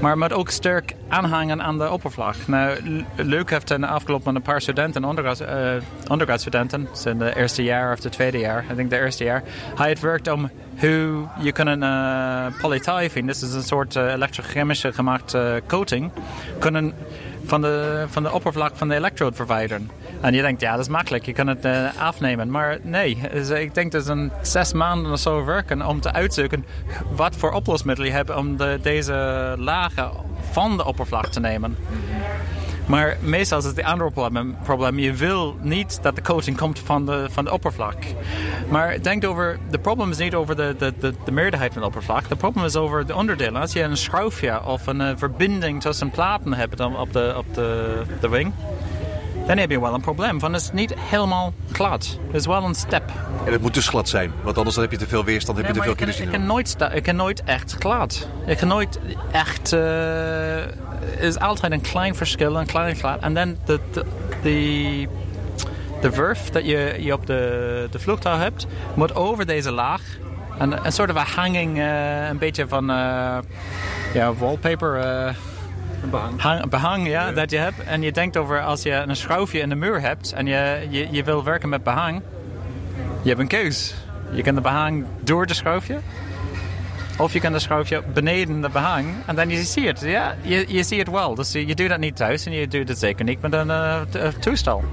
Maar 0.00 0.18
moet 0.18 0.32
ook 0.32 0.50
sterk 0.50 0.94
aanhangen 1.08 1.62
aan 1.62 1.78
de 1.78 1.90
oppervlak. 1.90 2.34
Nou, 2.46 2.78
Luc 3.16 3.50
heeft 3.50 3.70
in 3.70 3.80
de 3.80 3.86
afgelopen 3.86 4.34
een 4.34 4.42
paar 4.42 4.60
studenten, 4.60 5.04
ondergrad, 5.04 5.40
uh, 5.40 5.48
ondergradsstudenten, 6.08 6.88
in 7.04 7.18
de 7.18 7.36
eerste 7.36 7.62
jaar 7.62 7.92
of 7.92 8.00
de 8.00 8.08
tweede 8.08 8.38
jaar, 8.38 8.64
ik 8.68 8.76
denk 8.76 8.90
de 8.90 8.98
eerste 8.98 9.24
jaar, 9.24 9.42
hij 9.74 9.88
het 9.88 10.00
werkt 10.00 10.30
om 10.30 10.50
hoe 10.78 11.26
je 11.40 11.52
kan 11.52 11.66
een 11.66 11.82
uh, 11.82 13.26
dat 13.26 13.42
is 13.42 13.52
een 13.52 13.62
soort 13.62 13.94
uh, 13.94 14.12
elektrochemische 14.12 14.92
gemaakte 14.92 15.62
coating, 15.66 16.10
kunnen 16.58 16.94
van 17.44 17.60
de, 17.60 18.04
van 18.08 18.22
de 18.22 18.32
oppervlak 18.32 18.76
van 18.76 18.88
de 18.88 18.94
elektrode 18.94 19.36
verwijderen. 19.36 19.90
En 20.20 20.34
je 20.34 20.42
denkt, 20.42 20.60
ja, 20.60 20.70
dat 20.70 20.80
is 20.80 20.88
makkelijk, 20.88 21.26
je 21.26 21.32
kan 21.32 21.46
het 21.46 21.64
uh, 21.64 21.88
afnemen. 21.98 22.50
Maar 22.50 22.78
nee, 22.82 23.18
dus 23.32 23.50
ik 23.50 23.74
denk 23.74 23.92
dat 23.92 24.06
het 24.06 24.16
een 24.16 24.32
zes 24.42 24.72
maanden 24.72 25.12
of 25.12 25.18
zo 25.18 25.44
werken 25.44 25.86
om 25.86 26.00
te 26.00 26.12
uitzoeken 26.12 26.64
wat 27.10 27.36
voor 27.36 27.52
oplosmiddelen 27.52 28.10
je 28.10 28.16
hebt 28.16 28.34
om 28.34 28.56
de, 28.56 28.78
deze 28.82 29.54
lagen 29.58 30.10
van 30.50 30.76
de 30.76 30.84
oppervlak 30.84 31.26
te 31.26 31.40
nemen. 31.40 31.76
Maar 32.86 33.16
meestal 33.20 33.58
is 33.58 33.64
het 33.64 33.76
de 33.76 33.84
andere 33.84 34.10
probleem, 34.10 34.56
probleem. 34.62 34.98
Je 34.98 35.12
wil 35.12 35.56
niet 35.60 35.98
dat 36.02 36.16
de 36.16 36.22
coating 36.22 36.56
komt 36.56 36.78
van 36.78 37.06
de, 37.06 37.26
van 37.30 37.44
de 37.44 37.52
oppervlak. 37.52 37.96
Maar 38.68 39.02
denk 39.02 39.24
over, 39.24 39.58
de 39.70 39.78
probleem 39.78 40.10
is 40.10 40.16
niet 40.16 40.34
over 40.34 40.56
de, 40.56 40.74
de, 40.78 40.92
de, 41.00 41.14
de 41.24 41.32
meerderheid 41.32 41.72
van 41.72 41.82
de 41.82 41.88
oppervlak. 41.88 42.28
De 42.28 42.36
probleem 42.36 42.64
is 42.64 42.76
over 42.76 43.06
de 43.06 43.14
onderdelen. 43.14 43.60
Als 43.60 43.72
je 43.72 43.82
een 43.82 43.96
schroefje 43.96 44.64
of 44.64 44.86
een 44.86 45.00
uh, 45.00 45.10
verbinding 45.16 45.80
tussen 45.80 46.10
platen 46.10 46.52
hebt 46.52 46.80
op 46.80 47.12
de, 47.12 47.34
op 47.36 47.54
de, 47.54 48.02
de 48.20 48.28
wing. 48.28 48.52
Dan 49.46 49.58
heb 49.58 49.70
je 49.70 49.80
wel 49.80 49.94
een 49.94 50.00
probleem. 50.00 50.40
Van 50.40 50.52
het 50.52 50.62
is 50.62 50.70
niet 50.72 50.94
helemaal 50.98 51.52
glad. 51.72 52.18
Het 52.26 52.36
is 52.36 52.46
wel 52.46 52.64
een 52.64 52.74
step. 52.74 53.02
En 53.44 53.52
het 53.52 53.60
moet 53.62 53.74
dus 53.74 53.88
glad 53.88 54.08
zijn, 54.08 54.32
want 54.42 54.56
anders 54.56 54.74
dan 54.74 54.84
heb 54.84 54.92
je 54.92 54.98
te 54.98 55.06
veel 55.08 55.24
weerstand, 55.24 55.56
heb 55.58 55.66
je 55.66 55.72
te 55.72 55.82
veel 55.82 55.94
kan, 55.94 56.08
ik, 56.08 56.28
kan 56.30 56.46
nooit 56.46 56.76
ik 56.92 57.02
kan 57.02 57.16
nooit 57.16 57.44
echt 57.44 57.76
glad. 57.78 58.28
Ik 58.46 58.56
kan 58.56 58.68
nooit 58.68 58.98
echt... 59.32 59.72
eh, 59.72 60.56
Er 60.60 61.20
is 61.20 61.38
altijd 61.38 61.72
een 61.72 61.80
klein 61.80 62.14
verschil, 62.14 62.58
een 62.60 62.66
klein 62.66 62.96
glad. 62.96 63.20
En 63.20 63.34
dan 63.34 63.56
de, 63.64 63.80
de, 63.92 64.04
de, 64.42 65.08
de 66.00 66.12
verf 66.12 66.50
dat 66.50 66.66
je, 66.66 66.96
je 67.00 67.12
op 67.12 67.26
de, 67.26 67.88
de 67.90 67.98
hebt, 68.22 68.66
moet 68.94 69.14
over 69.14 69.46
deze 69.46 69.70
laag. 69.72 70.02
En 70.58 70.84
een 70.86 70.92
soort 70.92 71.10
van 71.12 71.24
hanging, 71.34 71.78
eh, 71.78 72.28
een 72.28 72.38
beetje 72.38 72.68
van 72.68 72.90
eh, 72.90 73.38
ja, 74.14 74.34
wallpaper... 74.34 75.34
eh, 76.06 76.10
behang. 76.10 76.40
hang, 76.40 76.68
behang 76.68 77.08
ja, 77.08 77.32
dat 77.32 77.50
je 77.50 77.56
hebt. 77.56 77.82
En 77.84 78.02
je 78.02 78.12
denkt 78.12 78.36
over 78.36 78.62
als 78.62 78.82
je 78.82 78.92
een 78.92 79.16
schroefje 79.16 79.58
in 79.58 79.68
de 79.68 79.74
muur 79.74 80.00
hebt 80.00 80.32
en 80.32 80.46
je, 80.46 80.86
je, 80.90 81.08
je 81.10 81.24
wil 81.24 81.44
werken 81.44 81.68
met 81.68 81.82
behang, 81.82 82.22
je 83.22 83.28
hebt 83.28 83.40
een 83.40 83.48
keus. 83.48 83.94
Je 84.30 84.42
kan 84.42 84.54
de 84.54 84.60
behang 84.60 85.04
door 85.20 85.46
de 85.46 85.54
schroefje. 85.54 85.98
Of 87.18 87.32
je 87.32 87.40
kan 87.40 87.52
de 87.52 87.58
schroefje 87.58 88.02
beneden 88.14 88.60
de 88.60 88.68
behang. 88.68 89.06
En 89.26 89.36
dan 89.36 89.48
je 89.48 89.62
ziet 89.62 89.86
het. 89.86 90.00
Ja, 90.00 90.36
je, 90.42 90.64
je 90.68 90.82
ziet 90.82 90.98
het 90.98 91.10
wel. 91.10 91.34
Dus 91.34 91.52
je, 91.52 91.66
je 91.66 91.74
doet 91.74 91.88
dat 91.88 91.98
niet 91.98 92.16
thuis. 92.16 92.46
En 92.46 92.52
je 92.52 92.68
doet 92.68 92.88
het 92.88 92.98
zeker 92.98 93.24
niet 93.24 93.40
met 93.40 93.52
een 93.52 93.70
eh, 93.70 94.00
toestel. 94.40 94.84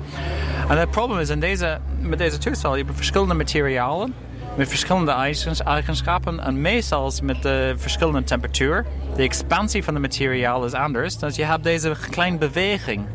En 0.67 0.77
het 0.77 0.91
probleem 0.91 1.19
is 1.19 1.29
in 1.29 1.39
deze, 1.39 1.79
met 1.99 2.19
deze 2.19 2.37
toestel. 2.37 2.75
Je 2.75 2.83
hebt 2.83 2.95
verschillende 2.95 3.33
materialen. 3.33 4.13
Met 4.55 4.69
verschillende 4.69 5.11
eigens- 5.11 5.63
eigenschappen. 5.63 6.39
En 6.39 6.61
meestal 6.61 7.11
met 7.21 7.41
de 7.41 7.73
verschillende 7.77 8.23
temperatuur. 8.23 8.85
De 9.15 9.23
expansie 9.23 9.83
van 9.83 9.93
het 9.93 10.03
materiaal 10.03 10.65
is 10.65 10.73
anders. 10.73 11.17
Dus 11.17 11.35
je 11.35 11.43
hebt 11.43 11.63
deze 11.63 11.95
kleine 12.09 12.37
beweging. 12.37 13.05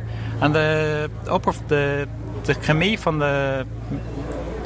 En 0.40 0.52
de, 0.52 1.08
de, 1.66 2.06
de 2.42 2.54
chemie 2.60 2.98
van 2.98 3.18
de 3.18 3.64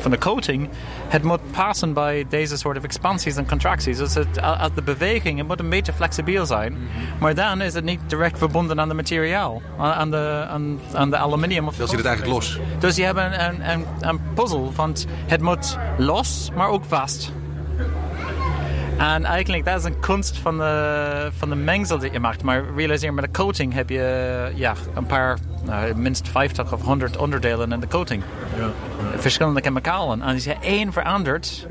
van 0.02 0.10
de 0.10 0.18
coating, 0.18 0.68
het 1.08 1.22
moet 1.22 1.40
passen 1.50 1.92
bij 1.92 2.26
deze 2.28 2.56
soort 2.56 2.76
van 2.76 2.84
expansies 2.84 3.36
en 3.36 3.48
contracties. 3.48 3.96
Dus 3.96 4.14
het, 4.14 4.40
als 4.42 4.70
de 4.74 4.82
beweging 4.82 5.38
het 5.38 5.46
moet 5.46 5.60
een 5.60 5.68
beetje 5.68 5.92
flexibel 5.92 6.46
zijn. 6.46 6.76
Maar 7.20 7.34
dan 7.34 7.60
is 7.60 7.74
het 7.74 7.84
niet 7.84 8.00
direct 8.06 8.38
verbonden 8.38 8.80
aan 8.80 8.88
het 8.88 8.96
materiaal, 8.96 9.62
aan 9.78 9.92
aan 9.92 10.10
de, 10.10 10.46
aan, 10.48 10.80
aan 10.94 11.10
de 11.10 11.16
aluminium. 11.16 11.66
Of 11.66 11.76
Dan 11.76 11.88
zit 11.88 11.96
het 11.96 12.06
eigenlijk 12.06 12.36
los. 12.36 12.58
Dus 12.78 12.96
je 12.96 13.04
hebt 13.04 13.18
een, 13.18 13.44
een, 13.44 13.70
een, 13.70 13.86
een 14.00 14.20
puzzel, 14.34 14.72
want 14.76 15.06
het 15.26 15.40
moet 15.40 15.78
los, 15.98 16.50
maar 16.54 16.68
ook 16.68 16.84
vast. 16.84 17.32
En 19.02 19.24
eigenlijk, 19.24 19.64
dat 19.64 19.78
is 19.78 19.84
een 19.84 20.00
kunst 20.00 20.38
van 20.38 20.58
de, 20.58 21.30
van 21.36 21.48
de 21.48 21.54
mengsel 21.54 21.98
dat 21.98 22.12
je 22.12 22.20
maakt. 22.20 22.42
Maar 22.42 22.64
realiseer, 22.76 23.14
met 23.14 23.24
de 23.24 23.30
coating 23.30 23.72
heb 23.74 23.88
je 23.88 24.52
ja, 24.54 24.74
een 24.94 25.06
paar, 25.06 25.38
nou, 25.64 25.94
minstens 25.94 26.30
50 26.30 26.72
of 26.72 26.82
100 26.82 27.16
onderdelen 27.16 27.72
in 27.72 27.80
de 27.80 27.88
coating. 27.88 28.22
Verschillende 29.16 29.60
chemicalen. 29.60 30.22
En 30.22 30.32
als 30.32 30.44
je 30.44 30.56
één 30.60 30.92
verandert, 30.92 31.66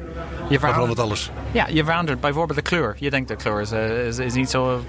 je 0.52 0.60
verandert, 0.60 1.00
alles. 1.00 1.32
ja, 1.52 1.68
je 1.68 1.84
verandert 1.84 2.20
bijvoorbeeld 2.20 2.58
de 2.58 2.64
kleur. 2.64 2.96
Je 2.98 3.10
denkt 3.10 3.28
de 3.28 3.36
kleur 3.36 3.62
is, 3.62 3.72
eh, 3.72 4.08
is, 4.08 4.18
is 4.18 4.34
niet 4.34 4.50
zo, 4.50 4.82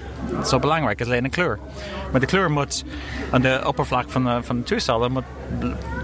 zo 0.44 0.58
belangrijk, 0.58 0.98
het 0.98 1.08
is 1.08 1.12
alleen 1.12 1.24
een 1.24 1.30
kleur. 1.30 1.58
Maar 2.10 2.20
de 2.20 2.26
kleur 2.26 2.50
moet 2.50 2.84
aan 3.30 3.42
de 3.42 3.62
oppervlak 3.66 4.10
van 4.10 4.24
de, 4.24 4.38
van 4.42 4.56
de 4.56 4.62
toestel, 4.62 5.08
moet 5.08 5.24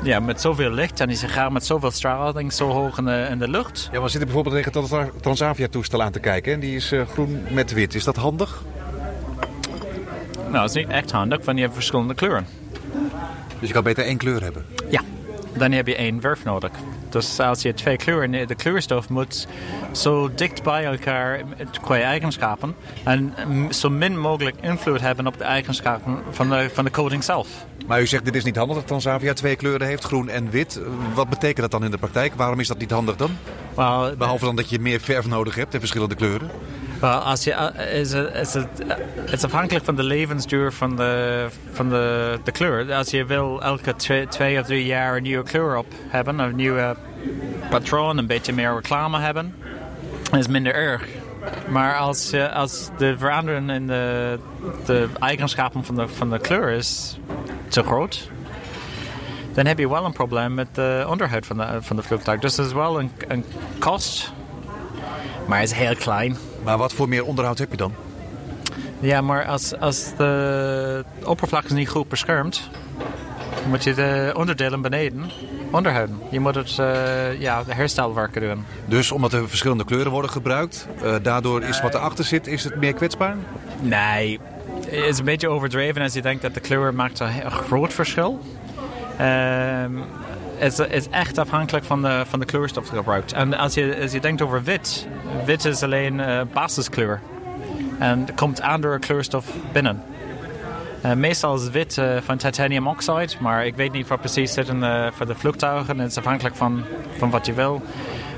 ja, 0.02 0.20
met 0.20 0.40
zoveel 0.40 0.70
licht 0.70 1.00
en 1.00 1.10
je 1.10 1.16
gaat 1.16 1.50
met 1.50 1.66
zoveel 1.66 1.90
straling 1.90 2.52
zo 2.52 2.68
hoog 2.68 2.98
in 2.98 3.04
de, 3.04 3.26
in 3.30 3.38
de 3.38 3.48
lucht. 3.48 3.88
Ja, 3.92 4.02
we 4.02 4.08
zitten 4.08 4.28
bijvoorbeeld 4.32 4.64
tegen 4.64 5.00
het 5.00 5.22
Transavia-toestel 5.22 6.02
aan 6.02 6.12
te 6.12 6.20
kijken. 6.20 6.52
En 6.52 6.60
die 6.60 6.76
is 6.76 6.92
eh, 6.92 7.06
groen 7.06 7.42
met 7.50 7.72
wit. 7.72 7.94
Is 7.94 8.04
dat 8.04 8.16
handig? 8.16 8.62
Nou, 10.36 10.52
dat 10.52 10.64
is 10.64 10.74
niet 10.74 10.88
echt 10.88 11.10
handig, 11.10 11.44
want 11.44 11.56
je 11.56 11.62
hebt 11.62 11.74
verschillende 11.74 12.14
kleuren. 12.14 12.46
Dus 13.58 13.68
je 13.68 13.74
kan 13.74 13.82
beter 13.82 14.04
één 14.04 14.16
kleur 14.16 14.42
hebben. 14.42 14.66
Ja, 14.90 15.00
dan 15.56 15.72
heb 15.72 15.86
je 15.86 15.96
één 15.96 16.20
verf 16.20 16.44
nodig. 16.44 16.70
Dus 17.10 17.40
als 17.40 17.62
je 17.62 17.74
twee 17.74 17.96
kleuren, 17.96 18.48
de 18.48 18.54
kleurstof 18.54 19.08
moet 19.08 19.46
zo 19.92 20.30
dicht 20.34 20.62
bij 20.62 20.84
elkaar 20.84 21.40
qua 21.80 22.00
eigenschappen 22.00 22.74
en 23.04 23.34
mm, 23.46 23.72
zo 23.72 23.90
min 23.90 24.18
mogelijk 24.18 24.56
invloed 24.60 25.00
hebben 25.00 25.26
op 25.26 25.38
de 25.38 25.44
eigenschappen 25.44 26.18
van 26.30 26.48
de, 26.48 26.70
van 26.72 26.84
de 26.84 26.90
coating 26.90 27.24
zelf. 27.24 27.48
Maar 27.86 28.00
u 28.00 28.06
zegt 28.06 28.24
dit 28.24 28.34
is 28.34 28.44
niet 28.44 28.56
handig 28.56 28.76
dat 28.76 28.86
Transavia 28.86 29.32
twee 29.32 29.56
kleuren 29.56 29.86
heeft, 29.86 30.04
groen 30.04 30.28
en 30.28 30.50
wit. 30.50 30.80
Wat 31.14 31.28
betekent 31.28 31.60
dat 31.60 31.70
dan 31.70 31.84
in 31.84 31.90
de 31.90 31.98
praktijk? 31.98 32.34
Waarom 32.34 32.60
is 32.60 32.68
dat 32.68 32.78
niet 32.78 32.90
handig 32.90 33.16
dan? 33.16 33.30
Behalve 34.18 34.44
dan 34.44 34.56
dat 34.56 34.70
je 34.70 34.78
meer 34.78 35.00
verf 35.00 35.26
nodig 35.26 35.54
hebt 35.54 35.74
en 35.74 35.80
verschillende 35.80 36.14
kleuren. 36.14 36.50
Wel, 37.00 37.10
als 37.18 37.44
je, 37.44 37.52
eh, 37.52 37.98
is 38.00 38.12
het, 38.12 38.34
is 38.34 38.54
het, 38.54 38.68
eh, 38.88 38.96
het 39.30 39.44
afhankelijk 39.44 39.84
van 39.84 39.94
de 39.96 40.02
levensduur 40.02 40.72
van 40.72 40.96
de, 40.96 41.46
van 41.72 41.88
de, 41.88 42.38
de 42.44 42.52
kleur. 42.52 42.92
Als 42.94 43.10
je 43.10 43.24
wil 43.24 43.62
elke 43.62 43.96
twee, 43.96 44.26
twee 44.28 44.60
of 44.60 44.66
drie 44.66 44.86
jaar 44.86 45.16
een 45.16 45.22
nieuwe 45.22 45.44
kleur 45.44 45.76
op 45.76 45.86
hebben, 46.08 46.38
een 46.38 46.56
nieuwe 46.56 46.96
patroon, 47.70 48.18
een 48.18 48.26
beetje 48.26 48.52
meer 48.52 48.74
reclame 48.74 49.18
hebben, 49.18 49.54
is 50.36 50.48
minder 50.48 50.74
erg. 50.74 51.06
Maar 51.68 51.96
als, 51.96 52.30
je- 52.30 52.50
als 52.52 52.88
de 52.98 53.14
verandering 53.18 53.70
in 53.70 53.86
de, 53.86 54.38
de 54.86 55.08
eigenschappen 55.20 55.84
van 55.84 55.94
de, 55.94 56.08
van 56.08 56.30
de 56.30 56.38
kleur 56.38 56.70
is 56.70 57.18
te 57.68 57.82
groot, 57.82 58.30
dan 59.54 59.66
heb 59.66 59.78
je 59.78 59.88
wel 59.88 60.04
een 60.04 60.12
probleem 60.12 60.54
met 60.54 60.74
de 60.74 61.04
onderhoud 61.08 61.46
van 61.46 61.56
de, 61.56 61.66
van 61.80 61.96
de 61.96 62.02
vliegtuig. 62.02 62.40
Dus 62.40 62.54
dat 62.54 62.66
is 62.66 62.72
wel 62.72 62.98
een, 63.00 63.10
een 63.28 63.44
kost, 63.78 64.32
maar 65.46 65.60
het 65.60 65.70
is 65.70 65.76
heel 65.76 65.94
klein. 65.96 66.36
Maar 66.64 66.78
wat 66.78 66.92
voor 66.92 67.08
meer 67.08 67.24
onderhoud 67.24 67.58
heb 67.58 67.70
je 67.70 67.76
dan? 67.76 67.92
Ja, 69.00 69.20
maar 69.20 69.44
als, 69.44 69.78
als 69.78 70.16
de 70.16 71.04
oppervlak 71.24 71.64
is 71.64 71.70
niet 71.70 71.88
goed 71.88 72.08
beschermd, 72.08 72.70
moet 73.68 73.84
je 73.84 73.94
de 73.94 74.32
onderdelen 74.36 74.80
beneden 74.80 75.30
onderhouden. 75.70 76.20
Je 76.30 76.40
moet 76.40 76.54
het 76.54 76.76
uh, 76.80 77.40
ja, 77.40 77.62
de 77.62 77.74
herstelwerken 77.74 78.40
doen. 78.40 78.64
Dus 78.86 79.12
omdat 79.12 79.32
er 79.32 79.48
verschillende 79.48 79.84
kleuren 79.84 80.12
worden 80.12 80.30
gebruikt, 80.30 80.88
uh, 81.02 81.14
daardoor 81.22 81.62
is 81.62 81.80
wat 81.80 81.94
erachter 81.94 82.24
zit, 82.24 82.46
is 82.46 82.64
het 82.64 82.76
meer 82.76 82.92
kwetsbaar? 82.92 83.36
Nee, 83.80 84.40
het 84.84 85.04
is 85.04 85.18
een 85.18 85.24
beetje 85.24 85.48
overdreven 85.48 86.02
als 86.02 86.12
je 86.12 86.22
denkt 86.22 86.42
dat 86.42 86.54
de 86.54 86.60
kleur 86.60 86.94
maakt 86.94 87.20
een, 87.20 87.50
groot 87.50 87.92
verschil. 87.92 88.40
Um, 89.20 90.02
het, 90.20 90.27
is, 90.58 90.78
is 90.78 91.08
echt 91.08 91.38
afhankelijk 91.38 91.84
van 91.84 92.02
de, 92.02 92.22
van 92.28 92.40
de 92.40 92.46
kleurstof 92.46 92.88
die 92.88 92.96
gebruikt. 92.96 93.32
En 93.32 93.54
als 93.54 93.74
je, 93.74 93.98
als 94.02 94.12
je 94.12 94.20
denkt 94.20 94.42
over 94.42 94.62
wit, 94.62 95.06
wit 95.44 95.64
is 95.64 95.82
alleen 95.82 96.18
uh, 96.18 96.40
basiskleur. 96.52 97.20
En 97.98 98.26
er 98.26 98.34
komt 98.34 98.60
andere 98.60 98.98
kleurstof 98.98 99.46
binnen. 99.72 100.02
Uh, 101.04 101.12
meestal 101.12 101.54
is 101.54 101.70
wit 101.70 101.96
uh, 101.96 102.16
van 102.20 102.36
titanium 102.36 102.88
oxide, 102.88 103.28
maar 103.40 103.66
ik 103.66 103.76
weet 103.76 103.92
niet 103.92 104.08
wat 104.08 104.20
precies 104.20 104.52
zit 104.52 104.68
in 104.68 104.80
de, 104.80 105.10
voor 105.12 105.26
de 105.26 105.34
vliegtuigen. 105.34 105.98
Het 105.98 106.10
is 106.10 106.16
afhankelijk 106.16 106.56
van, 106.56 106.84
van 107.16 107.30
wat 107.30 107.46
je 107.46 107.52
wil. 107.52 107.82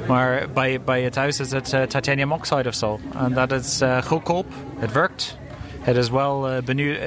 Maar 0.08 0.46
bij, 0.54 0.80
bij 0.80 1.02
het 1.02 1.14
huis 1.14 1.40
is 1.40 1.50
het 1.50 1.74
titanium 1.88 2.32
oxide 2.32 2.68
of 2.68 2.74
zo. 2.74 3.00
En 3.16 3.32
dat 3.32 3.52
is 3.52 3.80
goedkoop, 4.04 4.46
het 4.78 4.92
werkt. 4.92 5.38
Het 5.80 5.96
is 5.96 6.10
wel 6.10 6.48
benieuwd, 6.64 6.98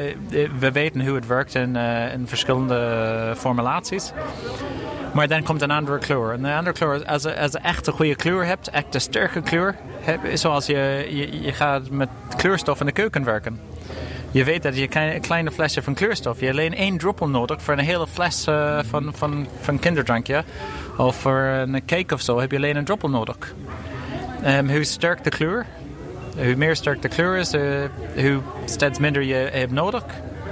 we 0.59 0.71
weten 0.71 1.05
hoe 1.05 1.15
het 1.15 1.27
werkt 1.27 1.55
in, 1.55 1.75
in 2.13 2.27
verschillende 2.27 3.33
formulaties. 3.37 4.11
Maar 5.13 5.27
dan 5.27 5.43
komt 5.43 5.61
een 5.61 5.71
andere 5.71 5.97
kleur. 5.97 6.31
En 6.31 6.43
een 6.43 6.57
andere 6.57 6.75
kleur, 6.75 7.05
als 7.05 7.23
je, 7.23 7.39
als 7.39 7.51
je 7.51 7.57
echt 7.57 7.87
een 7.87 7.93
goede 7.93 8.15
kleur 8.15 8.45
hebt, 8.45 8.69
echt 8.69 8.95
een 8.95 9.01
sterke 9.01 9.41
kleur, 9.41 9.75
zoals 10.33 10.65
je, 10.65 11.07
je, 11.41 11.53
gaat 11.53 11.89
met 11.89 12.09
kleurstof 12.35 12.79
in 12.79 12.85
de 12.85 12.91
keuken 12.91 13.23
werken. 13.23 13.59
Je 14.31 14.43
weet 14.43 14.63
dat 14.63 14.77
je 14.77 14.87
een 14.95 15.21
kleine 15.21 15.51
flesje 15.51 15.81
van 15.81 15.93
kleurstof, 15.93 16.39
je 16.39 16.49
alleen 16.49 16.75
één 16.75 16.97
druppel 16.97 17.29
nodig 17.29 17.61
voor 17.61 17.73
een 17.73 17.79
hele 17.79 18.07
fles 18.07 18.47
uh, 18.47 18.79
van, 18.83 19.13
van, 19.15 19.47
van 19.61 19.79
kinderdrankje. 19.79 20.43
Of 20.97 21.15
voor 21.15 21.39
een 21.39 21.85
cake 21.85 22.13
of 22.13 22.21
zo 22.21 22.39
heb 22.39 22.51
je 22.51 22.57
alleen 22.57 22.75
een 22.75 22.85
druppel 22.85 23.09
nodig. 23.09 23.37
Um, 24.45 24.69
hoe 24.69 24.83
sterk 24.83 25.23
de 25.23 25.29
kleur, 25.29 25.65
hoe 26.35 26.55
meer 26.55 26.75
sterk 26.75 27.01
de 27.01 27.07
kleur 27.07 27.37
is, 27.37 27.53
uh, 27.53 27.61
hoe 28.15 28.41
steeds 28.65 28.99
minder 28.99 29.23
je 29.23 29.49
hebt 29.51 29.71
nodig. 29.71 30.03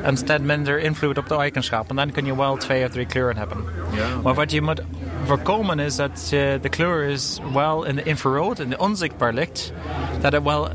En 0.03 0.17
steeds 0.17 0.43
minder 0.43 0.79
invloed 0.79 1.17
op 1.17 1.27
de 1.27 1.35
eigenschappen. 1.35 1.99
En 1.99 2.05
dan 2.05 2.11
kun 2.11 2.25
je 2.25 2.35
wel 2.35 2.57
twee 2.57 2.85
of 2.85 2.91
drie 2.91 3.05
kleuren 3.05 3.37
hebben. 3.37 3.57
Ja. 3.95 4.05
Maar 4.23 4.33
wat 4.33 4.51
je 4.51 4.61
moet 4.61 4.81
voorkomen 5.23 5.79
is 5.79 5.95
dat 5.95 6.31
uh, 6.33 6.53
de 6.61 6.69
kleur 6.69 7.03
is 7.03 7.39
wel 7.53 7.85
in 7.85 7.95
de 7.95 8.03
infrarood, 8.03 8.59
in 8.59 8.69
de 8.69 8.77
onzichtbaar 8.77 9.33
licht, 9.33 9.73
dat 10.21 10.33
het 10.33 10.43
wel 10.43 10.69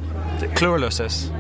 kleurloos 0.52 0.98
is. 0.98 1.30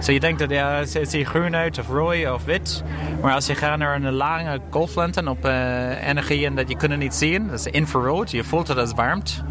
So 0.00 0.12
je 0.12 0.20
denkt 0.20 0.38
dat 0.38 0.50
ja, 0.50 0.74
het 0.74 1.10
ziet 1.10 1.26
groen 1.26 1.56
uit 1.56 1.78
of 1.78 1.88
rooi 1.88 2.28
of 2.28 2.44
wit. 2.44 2.82
Maar 3.20 3.34
als 3.34 3.46
je 3.46 3.54
gaat 3.54 3.78
naar 3.78 3.94
een 3.94 4.12
lange 4.12 4.60
golflengte 4.70 5.28
op 5.28 5.46
uh, 5.46 6.08
energie 6.08 6.46
en 6.46 6.54
dat 6.54 6.68
je 6.68 6.76
kunt 6.76 6.96
niet 6.96 7.14
zien, 7.14 7.46
dat 7.48 7.58
is 7.58 7.66
infrarood, 7.66 8.30
je 8.30 8.44
voelt 8.44 8.68
het 8.68 8.78
als 8.78 8.92
warmt. 8.94 9.42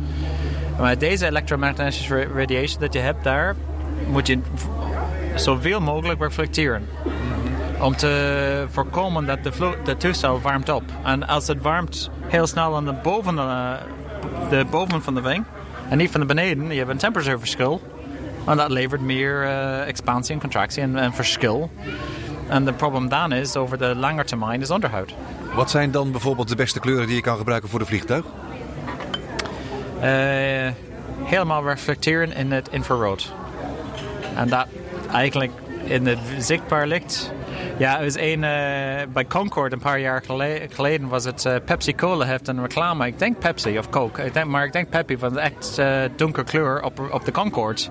Maar 0.79 0.97
deze 0.97 1.25
elektromagnetische 1.25 2.27
radiation 2.35 2.81
dat 2.81 2.93
je 2.93 2.99
hebt 2.99 3.23
daar, 3.23 3.55
moet 4.07 4.27
je 4.27 4.39
zoveel 5.35 5.79
mogelijk 5.79 6.21
reflecteren. 6.21 6.87
Om 7.79 7.95
te 7.95 8.65
voorkomen 8.71 9.25
dat 9.25 9.43
de, 9.43 9.77
de 9.83 9.97
toestel 9.97 10.41
warmt 10.41 10.69
op. 10.69 10.83
En 11.03 11.27
als 11.27 11.47
het 11.47 11.61
warmt 11.61 12.09
heel 12.27 12.47
snel 12.47 12.75
aan 12.75 12.85
de 12.85 12.93
boven, 12.93 13.35
de, 13.35 13.77
de 14.49 14.65
boven 14.69 15.01
van 15.01 15.15
de 15.15 15.21
wing 15.21 15.45
en 15.89 15.97
niet 15.97 16.11
van 16.11 16.19
de 16.19 16.25
beneden, 16.25 16.71
je 16.71 16.77
hebt 16.77 16.89
een 16.89 16.97
temperatuurverschil. 16.97 17.81
En 18.45 18.57
dat 18.57 18.69
levert 18.69 19.01
meer 19.01 19.43
uh, 19.43 19.87
expansie 19.87 20.33
en 20.33 20.41
contractie 20.41 20.81
en, 20.81 20.97
en 20.97 21.13
verschil. 21.13 21.71
En 22.47 22.65
het 22.65 22.77
probleem 22.77 23.09
dan 23.09 23.31
is, 23.31 23.55
over 23.55 23.77
de 23.77 23.95
lange 23.95 24.23
termijn, 24.23 24.61
is 24.61 24.69
onderhoud. 24.69 25.13
Wat 25.55 25.69
zijn 25.69 25.91
dan 25.91 26.11
bijvoorbeeld 26.11 26.47
de 26.47 26.55
beste 26.55 26.79
kleuren 26.79 27.07
die 27.07 27.15
je 27.15 27.21
kan 27.21 27.37
gebruiken 27.37 27.69
voor 27.69 27.79
de 27.79 27.85
vliegtuig? 27.85 28.25
Uh, 29.97 30.71
helemaal 31.23 31.63
reflecteren 31.63 32.35
in 32.35 32.51
het 32.51 32.67
infrarood. 32.71 33.33
En 34.35 34.49
dat 34.49 34.65
eigenlijk 35.11 35.51
in 35.83 36.07
het 36.07 36.19
zichtbaar 36.37 36.87
licht. 36.87 37.31
Ja, 37.77 37.97
er 37.97 38.03
was 38.03 38.17
een, 38.17 38.43
uh, 38.43 39.13
bij 39.13 39.25
Concord 39.27 39.71
een 39.71 39.79
paar 39.79 39.99
jaar 39.99 40.23
geleden 40.69 41.07
was 41.07 41.23
het 41.23 41.45
uh, 41.45 41.55
Pepsi 41.65 41.95
Cola 41.95 42.25
heeft 42.25 42.47
een 42.47 42.61
reclame. 42.61 43.07
Ik 43.07 43.19
denk 43.19 43.39
Pepsi 43.39 43.77
of 43.77 43.89
Coke, 43.89 44.23
ik 44.23 44.33
denk, 44.33 44.45
maar 44.45 44.65
ik 44.65 44.73
denk 44.73 44.89
Pepsi 44.89 45.17
van 45.17 45.39
echt 45.39 45.75
uh, 45.79 46.01
donker 46.15 46.43
kleur 46.43 46.83
op, 46.83 47.09
op 47.11 47.25
de 47.25 47.31
Concorde. 47.31 47.81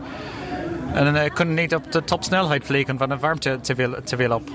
En 0.92 1.14
dan 1.14 1.30
kunnen 1.30 1.54
niet 1.54 1.74
op 1.74 1.92
de 1.92 2.04
topsnelheid 2.04 2.64
vliegen 2.64 2.98
van 2.98 3.08
de 3.08 3.18
warmte 3.18 3.58
te 3.60 3.74
veel, 3.74 3.94
te 4.04 4.16
veel 4.16 4.34
op. 4.34 4.50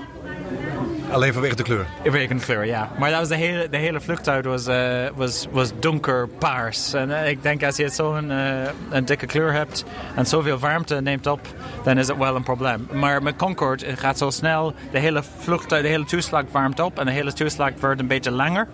Alleen 1.10 1.32
vanwege 1.32 1.54
de 1.54 1.62
kleur? 1.62 1.86
Vanwege 2.02 2.34
de 2.34 2.40
kleur, 2.40 2.64
ja. 2.64 2.90
Maar 2.98 3.10
dat 3.10 3.18
was 3.18 3.28
de 3.28 3.36
hele, 3.36 3.68
de 3.68 3.76
hele 3.76 4.00
vluchtuig 4.00 4.44
was, 4.44 4.68
uh, 4.68 5.06
was, 5.14 5.46
was 5.50 5.72
donker 5.80 6.28
paars. 6.28 6.92
En 6.92 7.08
uh, 7.08 7.28
ik 7.28 7.42
denk 7.42 7.62
als 7.62 7.76
je 7.76 7.88
zo'n 7.88 8.30
uh, 8.30 8.62
een 8.90 9.04
dikke 9.04 9.26
kleur 9.26 9.52
hebt 9.52 9.84
en 10.14 10.26
zoveel 10.26 10.58
warmte 10.58 11.00
neemt 11.00 11.26
op, 11.26 11.40
dan 11.84 11.98
is 11.98 12.08
het 12.08 12.16
wel 12.16 12.36
een 12.36 12.42
probleem. 12.42 12.88
Maar 12.92 13.22
met 13.22 13.36
Concorde 13.36 13.86
het 13.86 13.98
gaat 13.98 14.18
zo 14.18 14.30
snel, 14.30 14.74
de 14.90 14.98
hele 14.98 15.22
vluchtuig, 15.38 15.82
de 15.82 15.88
hele 15.88 16.04
toeslag 16.04 16.44
warmt 16.50 16.80
op 16.80 16.98
en 16.98 17.06
de 17.06 17.12
hele 17.12 17.32
toeslag 17.32 17.70
wordt 17.80 18.00
een 18.00 18.06
beetje 18.06 18.30
langer. 18.30 18.66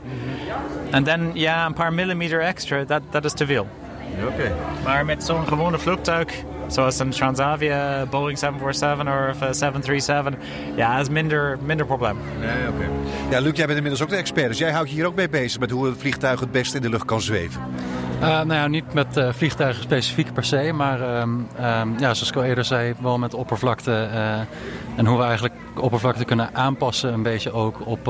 En 0.91 1.05
dan, 1.05 1.31
ja, 1.35 1.67
een 1.67 1.75
paar 1.75 1.93
millimeter 1.93 2.41
extra, 2.41 2.85
dat, 2.85 3.03
dat 3.11 3.25
is 3.25 3.33
te 3.33 3.47
veel. 3.47 3.67
Oké. 4.23 4.33
Okay. 4.33 4.53
Maar 4.85 5.05
met 5.05 5.25
zo'n 5.25 5.47
gewone 5.47 5.79
zoals 6.67 6.99
een 6.99 7.11
Transavia, 7.11 8.07
Boeing 8.11 8.39
747 8.39 9.49
of 9.49 9.55
737. 9.55 10.35
Ja, 10.77 10.97
dat 10.97 11.07
is 11.07 11.13
minder, 11.13 11.59
minder 11.65 11.87
probleem. 11.87 12.17
Nee, 12.41 12.69
okay. 12.69 12.89
Ja, 13.31 13.39
Luc, 13.41 13.57
jij 13.57 13.67
bent 13.67 13.77
inmiddels 13.77 14.03
ook 14.03 14.09
de 14.09 14.17
expert. 14.17 14.49
Dus 14.49 14.59
jij 14.59 14.71
houdt 14.71 14.89
je 14.89 14.95
hier 14.95 15.07
ook 15.07 15.15
mee 15.15 15.29
bezig 15.29 15.61
met 15.61 15.71
hoe 15.71 15.87
een 15.89 15.97
vliegtuig 15.97 16.41
het 16.41 16.53
beste 16.53 16.77
in 16.77 16.83
de 16.83 16.89
lucht 16.89 17.05
kan 17.05 17.21
zweven. 17.21 17.61
Uh, 18.21 18.29
nou 18.29 18.55
ja, 18.55 18.67
niet 18.67 18.95
met 18.95 19.17
uh, 19.17 19.29
vliegtuigen 19.33 19.83
specifiek 19.83 20.33
per 20.33 20.45
se, 20.45 20.73
maar 20.73 21.21
um, 21.21 21.47
um, 21.61 21.99
ja, 21.99 22.15
zoals 22.15 22.29
ik 22.29 22.37
al 22.37 22.45
eerder 22.45 22.65
zei, 22.65 22.95
wel 23.01 23.19
met 23.19 23.35
oppervlakte 23.35 24.09
uh, 24.13 24.39
en 24.97 25.07
hoe 25.07 25.19
we 25.19 25.25
eigenlijk 25.25 25.55
oppervlakte 25.81 26.25
kunnen 26.25 26.55
aanpassen 26.55 27.13
een 27.13 27.23
beetje 27.23 27.53
ook 27.53 27.87
op, 27.87 28.09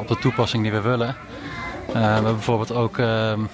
op 0.00 0.08
de 0.08 0.16
toepassing 0.20 0.62
die 0.62 0.72
we 0.72 0.80
willen. 0.80 1.16
Uh, 1.88 1.94
we 1.94 1.98
hebben 1.98 2.34
bijvoorbeeld 2.34 2.72
ook 2.72 2.98
uh, 2.98 3.30
um, 3.30 3.48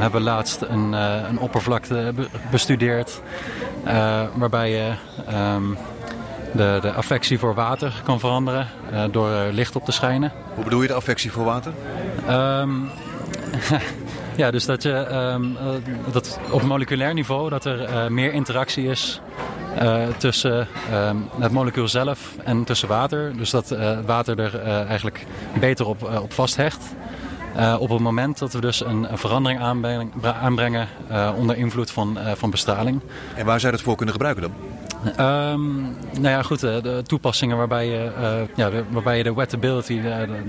hebben 0.00 0.22
laatst 0.22 0.62
een, 0.62 0.92
uh, 0.92 1.14
een 1.28 1.38
oppervlakte 1.38 2.14
bestudeerd 2.50 3.20
waarbij 4.34 4.70
je 4.70 4.92
um, 5.54 5.76
de, 6.52 6.78
de 6.80 6.92
affectie 6.92 7.38
voor 7.38 7.54
water 7.54 7.92
kan 8.04 8.20
veranderen 8.20 8.66
door 9.10 9.30
licht 9.52 9.76
op 9.76 9.84
te 9.84 9.92
schijnen. 9.92 10.32
Hoe 10.54 10.64
bedoel 10.64 10.82
je 10.82 10.88
de 10.88 10.94
affectie 10.94 11.32
voor 11.32 11.44
water? 11.44 11.72
Um, 12.30 12.90
ja, 14.36 14.50
dus 14.50 14.64
dat, 14.64 14.82
je, 14.82 15.38
dat 16.12 16.38
op 16.50 16.62
moleculair 16.62 17.14
niveau 17.14 17.48
dat 17.48 17.64
er 17.64 18.12
meer 18.12 18.32
interactie 18.32 18.88
is 18.88 19.20
tussen 20.16 20.68
het 21.38 21.52
molecuul 21.52 21.88
zelf 21.88 22.36
en 22.44 22.64
tussen 22.64 22.88
water. 22.88 23.36
Dus 23.36 23.50
dat 23.50 23.76
water 24.06 24.38
er 24.40 24.60
eigenlijk 24.86 25.26
beter 25.60 25.86
op, 25.86 26.20
op 26.22 26.32
vasthecht. 26.32 26.94
Uh, 27.56 27.76
op 27.78 27.88
het 27.88 28.00
moment 28.00 28.38
dat 28.38 28.52
we 28.52 28.60
dus 28.60 28.84
een, 28.84 29.06
verandering 29.12 29.60
aanbrengen, 30.22 30.88
uh, 31.10 31.32
onder 31.36 31.56
invloed 31.56 31.90
van, 31.90 32.18
uh, 32.18 32.32
van 32.32 32.50
bestraling. 32.50 33.00
En 33.34 33.46
waar 33.46 33.60
zou 33.60 33.72
je 33.72 33.78
dat 33.78 33.86
voor 33.86 33.96
kunnen 33.96 34.14
gebruiken 34.14 34.42
dan? 34.42 34.75
Um, 35.04 35.96
nou 36.12 36.28
ja, 36.28 36.42
goed, 36.42 36.60
de 36.60 37.02
toepassingen 37.06 37.56
waarbij 37.56 37.86
je, 37.86 38.10
ja, 38.54 38.70
de, 38.70 38.84
waarbij 38.90 39.16
je 39.16 39.22
de 39.22 39.34
wettability, 39.34 40.00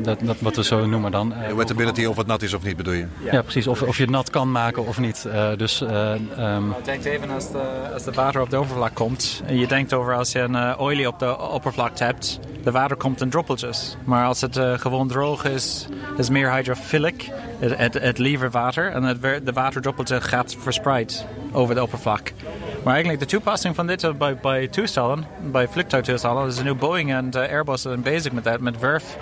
dat, 0.02 0.20
dat, 0.20 0.40
wat 0.40 0.56
we 0.56 0.64
zo 0.64 0.86
noemen 0.86 1.12
dan. 1.12 1.34
de 1.48 1.56
wettability 1.56 2.06
of 2.06 2.18
het 2.18 2.28
nat 2.28 2.42
is 2.42 2.54
of 2.54 2.64
niet 2.64 2.78
bedoel 2.78 2.94
je? 2.94 3.08
Ja, 3.24 3.32
ja 3.32 3.42
precies, 3.42 3.68
of, 3.68 3.82
of 3.82 3.96
je 3.98 4.02
het 4.02 4.12
nat 4.12 4.30
kan 4.30 4.52
maken 4.52 4.86
of 4.86 5.00
niet. 5.00 5.28
dus, 5.58 5.82
um, 5.82 5.90
nou, 6.38 6.74
denk 6.84 7.04
even 7.04 7.30
als 7.30 7.52
de, 7.52 7.64
als 7.94 8.04
de 8.04 8.12
water 8.12 8.42
op 8.42 8.50
de 8.50 8.60
oppervlak 8.60 8.96
komt. 8.96 9.42
En 9.46 9.60
je 9.60 9.68
denkt 9.68 9.94
over 9.94 10.16
als 10.16 10.32
je 10.32 10.40
een 10.40 10.76
olie 10.76 11.08
op 11.08 11.20
de 11.20 11.38
oppervlak 11.38 12.00
hebt, 12.00 12.40
de 12.64 12.72
water 12.72 12.98
komt 12.98 13.22
in 13.22 13.30
druppeltjes. 13.30 13.98
Maar 14.04 14.26
als 14.26 14.42
het 14.42 14.60
gewoon 14.76 15.08
droog 15.08 15.46
is, 15.46 15.88
is 16.18 16.30
meer 16.30 16.54
hydrophilic, 16.54 17.30
het, 17.60 17.78
het, 17.78 17.94
het 17.94 18.18
liever 18.18 18.52
water. 18.52 18.92
En 18.92 19.04
het, 19.04 19.22
de 19.22 19.54
waterdruppeltje 19.54 20.22
gaat 20.22 20.56
verspreid 20.60 21.26
over 21.52 21.76
de 21.76 21.82
oppervlak. 21.82 22.34
Maar 22.84 22.94
eigenlijk 22.94 23.24
de 23.24 23.36
toepassing 23.36 23.76
van 23.76 23.88
dit 23.88 24.18
bij, 24.18 24.37
bij 24.42 24.68
toestellen, 24.68 25.26
bij 25.52 25.68
vliegtuigtoestellen, 25.68 26.48
is 26.48 26.62
nu 26.62 26.74
Boeing 26.74 27.14
en 27.14 27.32
uh, 27.36 27.42
Airbus 27.42 27.82
zijn 27.82 28.02
bezig 28.02 28.32
met 28.32 28.44
dat, 28.44 28.60
met 28.60 28.80
werf. 28.80 29.18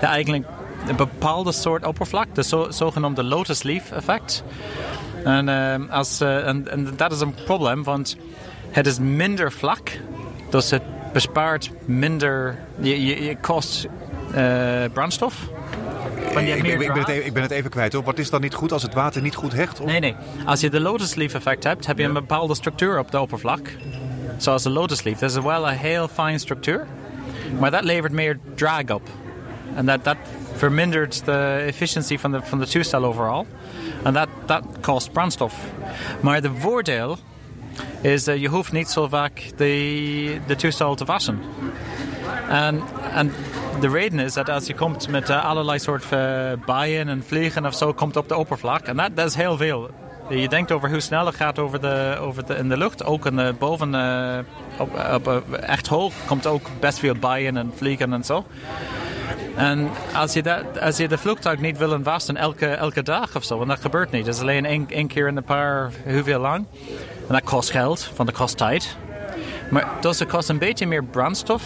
Eigenlijk 0.00 0.44
een 0.88 0.96
bepaalde 0.96 1.52
soort 1.52 1.86
oppervlak, 1.86 2.34
de 2.34 2.42
zo, 2.42 2.70
zogenoemde 2.70 3.24
lotus 3.24 3.62
leaf 3.62 3.90
effect. 3.90 4.44
En, 5.24 5.48
uh, 5.48 5.90
als, 5.90 6.20
uh, 6.20 6.46
en, 6.46 6.70
en 6.70 6.92
dat 6.96 7.12
is 7.12 7.20
een 7.20 7.34
probleem, 7.44 7.82
want 7.82 8.16
het 8.70 8.86
is 8.86 8.98
minder 8.98 9.52
vlak, 9.52 9.90
dus 10.50 10.70
het 10.70 10.82
bespaart 11.12 11.70
minder, 11.84 12.58
je, 12.80 13.06
je, 13.06 13.24
je 13.24 13.36
kost 13.36 13.86
brandstof. 14.92 15.34
Ik, 16.28 16.34
ben, 16.34 16.56
ik, 16.56 16.62
ben 16.62 16.70
even, 16.70 17.26
ik, 17.26 17.32
ben 17.32 17.42
het 17.42 17.50
even, 17.50 17.70
kwijt 17.70 17.92
hoor. 17.92 18.02
Wat 18.02 18.18
is 18.18 18.30
dan 18.30 18.40
niet 18.40 18.54
goed 18.54 18.72
als 18.72 18.82
het 18.82 18.94
water 18.94 19.22
niet 19.22 19.34
goed 19.34 19.52
hecht? 19.52 19.80
Of? 19.80 19.86
Nee, 19.86 20.00
nee. 20.00 20.14
Als 20.46 20.60
je 20.60 20.70
de 20.70 20.80
lotus 20.80 21.14
leaf 21.14 21.34
effect 21.34 21.64
hebt, 21.64 21.86
heb 21.86 21.98
je 21.98 22.04
een 22.04 22.12
bepaalde 22.12 22.54
structuur 22.54 22.98
op 22.98 23.10
de 23.10 23.20
oppervlak. 23.20 23.70
Zoals 24.36 24.62
de 24.62 24.70
lotus 24.70 25.02
leaf. 25.02 25.18
Dat 25.18 25.30
is 25.30 25.42
wel 25.42 25.68
een 25.68 25.76
heel 25.76 26.08
fijn 26.08 26.40
structuur. 26.40 26.86
Maar 27.58 27.70
dat 27.70 27.84
levert 27.84 28.12
meer 28.12 28.38
drag 28.54 28.90
op. 28.90 29.08
En 29.74 29.86
dat, 29.86 30.16
vermindert 30.56 31.24
de 31.24 31.64
efficiëntie 31.66 32.20
van 32.20 32.32
de, 32.32 32.40
van 32.42 32.64
toestel 32.64 33.04
overal. 33.04 33.46
En 34.02 34.12
dat, 34.12 34.28
kost 34.80 35.12
brandstof. 35.12 35.54
Maar 36.20 36.42
de 36.42 36.50
voordeel 36.58 37.18
is 38.00 38.24
dat 38.24 38.40
je 38.40 38.48
hoeft 38.48 38.72
niet 38.72 38.88
zo 38.88 39.08
vaak 39.08 39.50
de, 39.56 40.54
toestel 40.56 40.94
te 40.94 41.04
wassen. 41.04 41.40
En, 42.48 42.82
de 43.80 43.88
reden 43.88 44.18
is 44.18 44.32
dat 44.32 44.48
als 44.48 44.66
je 44.66 44.74
komt 44.74 45.08
met 45.08 45.30
uh, 45.30 45.44
allerlei 45.44 45.78
soorten 45.78 46.50
uh, 46.58 46.64
bijen 46.66 47.08
en 47.08 47.24
vliegen 47.26 47.66
of 47.66 47.74
zo, 47.74 47.92
komt 47.92 48.16
op 48.16 48.28
de 48.28 48.36
oppervlak. 48.36 48.86
En 48.86 48.96
dat 49.14 49.28
is 49.28 49.34
heel 49.34 49.56
veel. 49.56 49.90
Je 50.28 50.48
denkt 50.48 50.72
over 50.72 50.90
hoe 50.90 51.00
snel 51.00 51.26
het 51.26 51.34
gaat 51.34 51.58
over 51.58 51.80
de, 51.80 52.16
over 52.20 52.46
de, 52.46 52.54
in 52.54 52.68
de 52.68 52.76
lucht. 52.76 53.04
Ook 53.04 53.26
in 53.26 53.36
de, 53.36 53.54
boven, 53.58 53.94
uh, 53.94 54.38
op, 54.78 55.26
op, 55.26 55.52
echt 55.52 55.86
hoog, 55.86 56.12
komt 56.26 56.46
ook 56.46 56.66
best 56.80 56.98
veel 56.98 57.14
bijen 57.14 57.56
en 57.56 57.72
vliegen 57.76 58.12
en 58.12 58.24
zo. 58.24 58.44
En 59.56 59.90
als 60.14 60.32
je, 60.32 60.42
dat, 60.42 60.80
als 60.80 60.96
je 60.96 61.08
de 61.08 61.18
vliegtuig 61.18 61.60
niet 61.60 61.78
wil 61.78 62.02
wassen 62.02 62.36
elke, 62.36 62.66
elke 62.66 63.02
dag 63.02 63.36
of 63.36 63.44
zo, 63.44 63.62
en 63.62 63.68
dat 63.68 63.80
gebeurt 63.80 64.10
niet. 64.10 64.24
Dat 64.24 64.34
is 64.34 64.40
alleen 64.40 64.86
één, 64.88 65.06
keer 65.06 65.28
in 65.28 65.36
een 65.36 65.44
paar, 65.44 65.90
hoeveel 66.04 66.40
lang. 66.40 66.66
En 67.28 67.34
dat 67.34 67.42
kost 67.44 67.70
geld, 67.70 68.10
van 68.14 68.26
de 68.26 68.32
kost 68.32 68.56
tijd. 68.56 68.96
Maar 69.70 69.88
dus 70.00 70.18
het 70.18 70.28
kost 70.28 70.48
een 70.48 70.58
beetje 70.58 70.86
meer 70.86 71.04
brandstof 71.04 71.62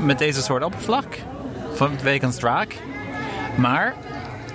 met 0.00 0.18
deze 0.18 0.42
soort 0.42 0.64
oppervlak 0.64 1.18
van 1.74 1.90
wegens 2.02 2.36
drag. 2.36 2.66
Maar 3.56 3.94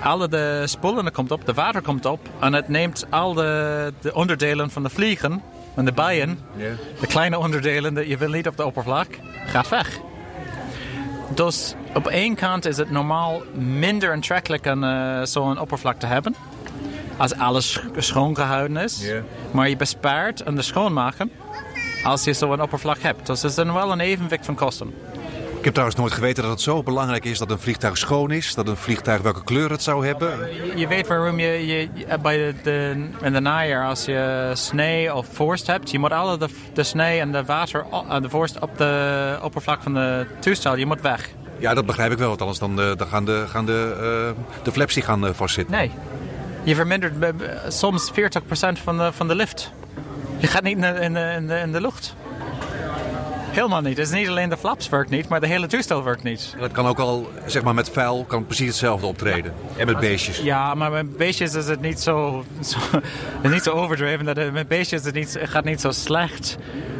alle 0.03 0.27
de 0.27 0.63
spullen 0.65 1.12
komt 1.12 1.31
op, 1.31 1.45
de 1.45 1.53
water 1.53 1.81
komt 1.81 2.05
op 2.05 2.19
en 2.39 2.53
het 2.53 2.67
neemt 2.67 3.05
al 3.09 3.33
de, 3.33 3.93
de 4.01 4.13
onderdelen 4.13 4.69
van 4.69 4.83
de 4.83 4.89
vliegen 4.89 5.41
en 5.75 5.85
de 5.85 5.91
bijen, 5.91 6.39
de 6.99 7.07
kleine 7.07 7.39
onderdelen 7.39 7.93
die 7.93 8.07
je 8.07 8.17
wil 8.17 8.29
niet 8.29 8.47
op 8.47 8.57
de 8.57 8.65
oppervlak, 8.65 9.07
gaat 9.45 9.69
weg. 9.69 9.99
Dus 11.33 11.75
op 11.93 12.07
één 12.07 12.35
kant 12.35 12.65
is 12.65 12.77
het 12.77 12.91
normaal 12.91 13.41
minder 13.53 14.12
aantrekkelijk 14.12 14.65
om 14.65 14.83
uh, 14.83 15.23
zo'n 15.23 15.59
oppervlak 15.59 15.99
te 15.99 16.05
hebben. 16.05 16.35
Als 17.17 17.35
alles 17.35 17.79
schoon 17.97 18.35
gehouden 18.35 18.77
is. 18.77 19.12
Maar 19.51 19.69
je 19.69 19.77
bespaart 19.77 20.45
aan 20.45 20.55
de 20.55 20.62
schoonmaken 20.62 21.31
als 22.03 22.23
je 22.23 22.33
zo'n 22.33 22.62
oppervlak 22.62 22.99
hebt. 22.99 23.25
Dus 23.25 23.41
het 23.41 23.49
is 23.49 23.57
dan 23.57 23.73
wel 23.73 23.91
een 23.91 23.99
evenwicht 23.99 24.45
van 24.45 24.55
kosten. 24.55 24.93
Ik 25.60 25.65
heb 25.65 25.74
trouwens 25.74 26.00
nooit 26.00 26.13
geweten 26.13 26.43
dat 26.43 26.52
het 26.52 26.62
zo 26.62 26.84
belangrijk 26.84 27.26
is 27.26 27.38
dat 27.38 27.52
een 27.52 27.60
vliegtuig 27.60 27.98
schoon 27.98 28.32
is. 28.32 28.54
Dat 28.54 28.67
een 28.67 28.78
vliegtuig 28.78 29.22
welke 29.22 29.43
kleur 29.43 29.69
het 29.69 29.84
zou 29.84 30.06
hebben. 30.06 30.50
Je, 30.76 30.88
weet 30.88 31.08
waarom 31.08 31.39
je, 31.39 31.65
je 31.65 31.89
bij 32.22 32.38
de, 32.38 32.54
de, 32.63 33.08
in 33.22 33.34
de 33.34 33.39
najaar 33.39 33.88
als 33.88 34.06
je 34.06 34.52
sneeuw 34.54 35.13
of 35.13 35.28
vorst 35.32 35.67
hebt. 35.67 35.91
Je 35.91 36.00
moet 36.00 36.12
alle 36.12 36.38
de, 36.38 36.48
de 36.74 36.84
sneeuw 36.84 37.19
en 37.19 37.32
de 37.32 37.45
water 37.45 37.86
en 38.10 38.22
de 38.22 38.30
vorst 38.30 38.60
op 38.60 38.78
de 38.78 39.39
oppervlak 39.41 39.82
van 39.82 39.93
de 39.93 40.26
toestel, 40.39 40.76
je 40.76 40.86
moet 40.86 41.02
weg. 41.02 41.30
Ja, 41.58 41.74
dat 41.74 41.86
begrijp 41.86 42.12
ik 42.12 42.17
wel. 42.17 42.28
Want 42.28 42.41
anders 42.41 42.60
dan, 42.60 42.80
uh, 42.80 42.95
dan 42.95 43.08
gaan 43.08 43.26
de, 43.26 43.45
gaan 43.48 43.65
de, 43.65 44.34
uh, 44.36 44.63
de 44.63 44.72
flaps 44.72 44.93
die 44.93 45.04
gaan 45.04 45.26
uh, 45.26 45.30
vastzitten. 45.34 45.76
Nee. 45.76 45.91
Je 46.63 46.76
vermindert 46.76 47.13
soms 47.67 48.12
40% 48.12 48.13
van 48.84 48.98
de, 48.98 49.12
van 49.13 49.28
de 49.28 49.36
lift. 49.36 49.72
Je 50.38 50.48
gaat 50.48 50.63
niet 50.63 50.76
in 50.76 50.82
de, 50.82 51.00
in 51.00 51.13
de, 51.13 51.34
in 51.38 51.48
de, 51.48 51.60
in 51.60 51.72
de 51.72 51.82
lucht. 51.82 52.15
Helemaal 53.60 53.82
niet. 53.82 53.98
Het 53.98 54.08
is 54.08 54.13
niet 54.13 54.28
alleen 54.28 54.50
de 54.50 54.58
flaps 54.58 54.89
werkt 54.89 55.10
niet, 55.10 55.28
maar 55.28 55.39
de 55.39 55.48
hele 55.48 55.67
toestel 55.67 56.04
werkt 56.04 56.24
niet. 56.24 56.56
Dat 56.60 56.72
kan 56.72 56.88
ook 56.88 57.00
al, 57.00 57.30
zeg 57.45 57.63
maar 57.63 57.74
met 57.74 57.89
vuil, 57.89 58.24
kan 58.28 58.45
precies 58.45 58.67
hetzelfde 58.67 59.06
optreden. 59.06 59.54
En 59.78 59.86
met 59.86 60.00
beestjes. 60.00 60.38
Ja, 60.38 60.74
maar 60.74 60.91
met 60.91 61.17
beestjes 61.17 61.54
is 61.54 61.67
het 61.67 61.82
niet 61.82 62.00
zo, 62.00 62.45
zo, 62.62 62.78
niet 63.50 63.63
zo 63.63 63.72
overdreven. 63.72 64.26
Dat 64.26 64.36
het, 64.36 64.54
met 64.54 64.67
beestjes 64.67 65.04
het 65.04 65.13
niet, 65.13 65.39
gaat 65.43 65.63
niet 65.63 65.82
zo 65.82 65.91
slecht 65.91 66.58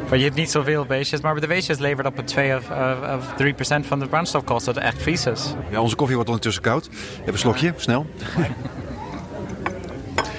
Maar 0.08 0.18
je 0.18 0.24
hebt 0.24 0.36
niet 0.36 0.50
zoveel 0.50 0.84
beestjes, 0.84 1.20
maar 1.20 1.40
de 1.40 1.46
beestjes 1.46 1.78
levert 1.78 2.06
op 2.06 2.18
een 2.18 2.24
2 2.24 2.56
of, 2.56 2.70
of, 2.70 3.16
of 3.16 3.34
3 3.36 3.54
procent 3.54 3.86
van 3.86 3.98
de 3.98 4.06
brandstofkosten, 4.06 4.74
dat 4.74 4.82
echt 4.82 5.02
vies 5.02 5.26
is. 5.26 5.54
Ja, 5.70 5.80
onze 5.80 5.96
koffie 5.96 6.14
wordt 6.14 6.30
ondertussen 6.30 6.62
koud. 6.62 6.88
Even 7.20 7.32
een 7.32 7.38
slokje, 7.38 7.74
snel. 7.76 8.06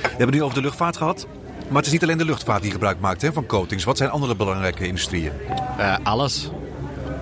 We 0.02 0.18
hebben 0.18 0.36
nu 0.36 0.44
over 0.44 0.56
de 0.56 0.62
luchtvaart 0.62 0.98
gehad. 0.98 1.28
Maar 1.72 1.80
het 1.80 1.86
is 1.86 1.92
niet 1.92 2.04
alleen 2.04 2.18
de 2.18 2.26
luchtvaart 2.26 2.62
die 2.62 2.72
gebruik 2.72 3.00
maakt 3.00 3.22
hè, 3.22 3.34
van 3.34 3.46
coatings. 3.46 3.84
Wat 3.84 3.98
zijn 3.98 4.10
andere 4.10 4.36
belangrijke 4.36 4.88
industrieën? 4.88 5.32
Uh, 5.80 5.96
alles. 6.04 6.50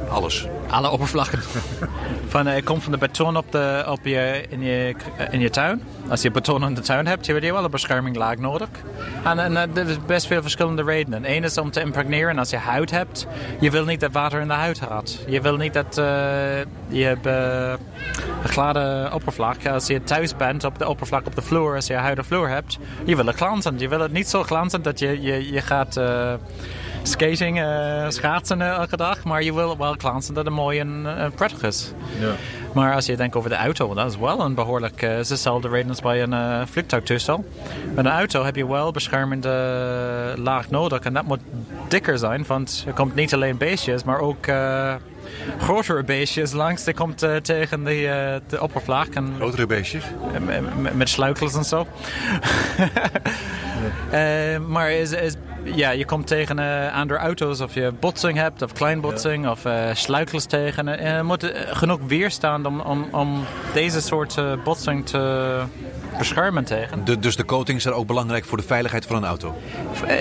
Alles. 0.10 0.48
Alle 0.70 0.90
oppervlakken. 0.90 1.40
van, 2.28 2.48
uh, 2.48 2.54
komt 2.64 2.84
van 2.84 2.92
de 2.92 2.98
beton 2.98 3.38
op 3.38 3.52
de, 3.52 3.86
op 3.88 4.00
je, 4.04 4.44
in, 4.50 4.62
je, 4.62 4.96
in 5.32 5.40
je 5.40 5.50
tuin. 5.50 5.84
Als 6.10 6.22
je 6.22 6.32
beton 6.32 6.64
in 6.64 6.74
de 6.74 6.82
tuin 6.82 7.08
hebt, 7.08 7.28
heb 7.28 7.44
je 7.44 7.54
wel 7.54 7.64
een 7.64 7.72
bescherminglaag 7.72 8.38
nodig. 8.38 8.70
En, 9.24 9.40
en 9.40 9.52
uh, 9.52 9.84
er 9.84 9.90
is 9.90 10.06
best 10.06 10.28
veel 10.28 10.42
verschillende 10.42 10.84
redenen. 10.84 11.32
Eén 11.36 11.44
is 11.44 11.58
om 11.58 11.72
te 11.72 11.82
impregneren. 11.82 12.40
Als 12.40 12.50
je 12.50 12.58
huid 12.58 12.92
hebt, 12.92 13.28
je 13.60 13.72
wil 13.72 13.86
niet 13.86 14.00
dat 14.00 14.12
water 14.12 14.42
in 14.42 14.48
de 14.48 14.54
huid 14.54 14.80
gaat. 14.80 15.20
Je 15.28 15.42
wil 15.42 15.56
niet 15.56 15.74
dat 15.74 15.98
uh, 15.98 16.06
je 16.88 17.04
hebt, 17.04 17.26
een 17.26 18.50
gladde 18.50 19.10
oppervlak. 19.14 19.68
Als 19.68 19.88
je 19.88 20.04
thuis 20.04 20.36
bent 20.36 20.64
op 20.64 20.80
de 20.80 20.88
oppervlak 20.88 21.26
op 21.26 21.36
de 21.36 21.42
vloer, 21.42 21.76
als 21.76 21.88
je 21.88 21.94
een 21.94 22.24
vloer 22.24 22.50
hebt, 22.50 22.78
je 23.04 23.16
wil 23.16 23.26
het 23.26 23.36
glanzend. 23.36 23.80
Je 23.80 23.88
wil 23.88 24.00
het 24.00 24.12
niet 24.12 24.30
zo 24.30 24.44
glanzend 24.44 24.84
dat 24.84 25.00
je, 25.00 25.22
je, 25.22 25.52
je 25.52 25.62
gaat 25.62 25.98
skating, 27.04 27.60
uh, 27.60 28.10
schaatsen 28.10 28.62
elke 28.62 28.98
dag. 28.98 29.24
Maar 29.24 29.44
je 29.44 29.54
wil 29.54 29.78
wel 29.78 29.96
glanzen 29.98 30.34
dat 30.34 30.46
het 30.46 30.54
mooi 30.54 30.80
en 30.80 31.04
uh, 31.06 31.26
prettig 31.36 31.64
is. 31.64 31.92
Ja. 32.20 32.32
Maar 32.74 32.94
als 32.94 33.06
je 33.06 33.16
denkt 33.16 33.36
over 33.36 33.50
de 33.50 33.56
auto, 33.56 33.94
dat 33.94 34.12
is 34.12 34.18
wel 34.18 34.40
een 34.40 34.54
behoorlijk... 34.54 35.02
Uh, 35.02 35.20
is 35.20 35.28
dezelfde 35.28 35.70
reden 35.70 35.90
als 35.90 36.02
bij 36.02 36.24
een 36.24 36.32
uh, 36.32 36.62
vliegtuigtoestel. 36.66 37.46
Met 37.96 38.06
een 38.06 38.12
auto 38.12 38.44
heb 38.44 38.56
je 38.56 38.68
wel 38.68 38.92
beschermende 38.92 40.34
laag 40.38 40.70
nodig. 40.70 41.00
En 41.00 41.14
dat 41.14 41.24
moet 41.24 41.40
dikker 41.88 42.18
zijn, 42.18 42.44
want 42.48 42.84
er 42.88 42.94
komt 42.94 43.16
niet 43.16 43.34
alleen 43.34 43.58
beestjes, 43.58 44.04
maar 44.04 44.20
ook... 44.20 44.48
grotere 45.60 46.04
beestjes 46.04 46.52
langs. 46.52 46.84
Die 46.84 46.94
komt 46.94 47.18
tegen 47.42 47.84
de, 47.84 48.42
de 48.48 48.62
oppervlak. 48.62 49.08
En, 49.08 49.34
grotere 49.38 49.66
beestjes? 49.66 50.04
met, 50.46 50.96
met 50.96 51.10
sluikels 51.10 51.56
en 51.56 51.64
zo. 51.64 51.88
ja. 54.12 54.60
maar 54.60 54.92
is, 54.92 55.12
is 55.12 55.36
ja, 55.64 55.90
je 55.90 56.06
komt 56.06 56.28
tegen 56.28 56.60
uh, 56.60 56.96
andere 56.96 57.20
auto's 57.20 57.60
of 57.60 57.74
je 57.74 57.94
botsing 58.00 58.38
hebt 58.38 58.62
of 58.62 58.74
kleinbotsing 58.74 59.44
ja. 59.44 59.52
of 59.52 59.66
uh, 59.66 59.74
sluikels 59.94 60.46
tegen. 60.46 60.88
En 60.88 61.16
er 61.16 61.26
moet 61.26 61.52
genoeg 61.54 62.00
weerstaan 62.08 62.66
om, 62.66 62.80
om, 62.80 63.08
om 63.12 63.46
deze 63.74 64.02
soort 64.02 64.38
uh, 64.38 64.54
botsing 64.64 65.06
te 65.06 65.62
beschermen 66.18 66.64
tegen. 66.64 67.06
De, 67.06 67.20
dus 67.20 67.36
de 67.36 67.46
coatings 67.46 67.84
zijn 67.84 67.96
ook 67.96 68.08
belangrijk 68.08 68.46
voor 68.46 68.58
de 68.58 68.64
veiligheid 68.64 69.06
van 69.06 69.16
een 69.16 69.26
auto? 69.26 69.56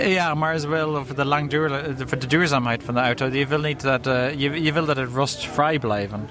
Ja, 0.04 0.34
maar 0.34 0.54
is 0.54 0.64
wel 0.64 1.04
voor 1.04 1.16
de, 1.16 1.24
langduur, 1.24 1.84
voor 2.06 2.18
de 2.18 2.26
duurzaamheid 2.26 2.82
van 2.84 2.94
de 2.94 3.00
auto. 3.00 3.26
Je 3.26 3.46
wil, 3.46 3.60
niet 3.60 3.80
dat, 3.80 4.04
je, 4.04 4.62
je 4.62 4.72
wil 4.72 4.84
dat 4.84 4.96
het 4.96 5.08
rustvrij 5.14 5.78
blijven. 5.78 6.28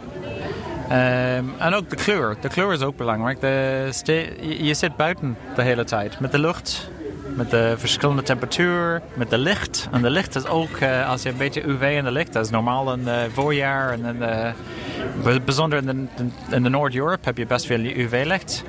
Um, 0.92 1.54
en 1.58 1.74
ook 1.74 1.90
de 1.90 1.96
kleur. 1.96 2.36
De 2.42 2.48
kleur 2.48 2.74
is 2.74 2.82
ook 2.82 2.98
belangrijk. 2.98 3.40
De 3.42 3.90
je, 4.04 4.64
je 4.64 4.74
zit 4.74 4.96
buiten 4.96 5.38
de 5.56 5.62
hele 5.62 5.84
tijd 5.84 6.20
met 6.20 6.32
de 6.32 6.40
lucht 6.40 6.90
met 7.38 7.50
de 7.50 7.74
verschillende 7.78 8.24
temperatuur, 8.24 9.02
met 9.14 9.30
de 9.30 9.38
licht. 9.38 9.88
En 9.92 10.02
de 10.02 10.10
licht 10.10 10.36
is 10.36 10.46
ook, 10.46 10.80
uh, 10.80 11.10
als 11.10 11.24
je 11.24 11.30
een 11.30 11.38
beetje 11.38 11.68
UV 11.68 11.96
in 11.98 12.04
de 12.04 12.12
licht, 12.12 12.34
dat 12.34 12.46
is 12.46 12.52
normaal 12.52 12.94
in 12.94 13.08
het 13.08 13.32
voorjaar. 13.34 13.92
En 13.92 14.06
in 14.06 14.20
de, 14.20 15.42
bijzonder 15.46 15.78
in 15.78 16.10
de, 16.16 16.26
in 16.56 16.64
de 16.64 16.70
Noord-Europe 16.70 17.20
heb 17.22 17.38
je 17.38 17.46
best 17.46 17.66
veel 17.66 17.80
UV-licht. 17.80 18.64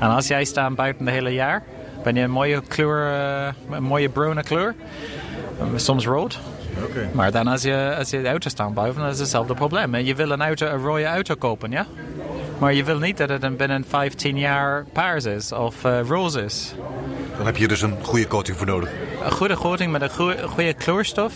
En 0.00 0.08
als 0.08 0.26
jij 0.26 0.44
staat 0.44 0.74
buiten 0.74 1.06
het 1.06 1.14
hele 1.14 1.30
jaar, 1.30 1.62
ben 2.02 2.14
je 2.14 2.22
een 2.22 2.30
mooie 2.30 2.62
kleur, 2.68 3.06
een 3.70 3.82
mooie 3.82 4.08
bruine 4.08 4.42
kleur. 4.42 4.74
Soms 5.76 6.06
rood. 6.06 6.38
Okay. 6.82 7.08
Maar 7.12 7.30
dan 7.30 7.46
als 7.46 7.62
je, 7.62 7.94
als 7.98 8.10
je 8.10 8.22
de 8.22 8.28
auto 8.28 8.48
staat 8.48 8.74
buiten, 8.74 9.00
dan 9.00 9.10
is 9.10 9.18
hetzelfde 9.18 9.54
probleem. 9.54 9.96
Je 9.96 10.14
wil 10.14 10.30
een, 10.30 10.42
auto, 10.42 10.66
een 10.66 10.82
rode 10.82 11.04
auto 11.04 11.34
kopen, 11.34 11.70
ja? 11.70 11.86
Maar 12.58 12.74
je 12.74 12.84
wil 12.84 12.98
niet 12.98 13.16
dat 13.16 13.28
het 13.28 13.56
binnen 13.56 13.84
15 13.88 14.38
jaar 14.38 14.84
paars 14.92 15.24
is 15.24 15.52
of 15.52 15.84
uh, 15.84 16.00
roze 16.00 16.42
is. 16.42 16.74
Dan 17.36 17.46
heb 17.46 17.56
je 17.56 17.68
dus 17.68 17.82
een 17.82 17.96
goede 18.02 18.26
coating 18.26 18.56
voor 18.56 18.66
nodig. 18.66 18.90
Een 19.24 19.32
goede 19.32 19.56
coating 19.56 19.92
met 19.92 20.02
een 20.02 20.10
goede, 20.10 20.48
goede 20.48 20.74
kleurstof. 20.74 21.34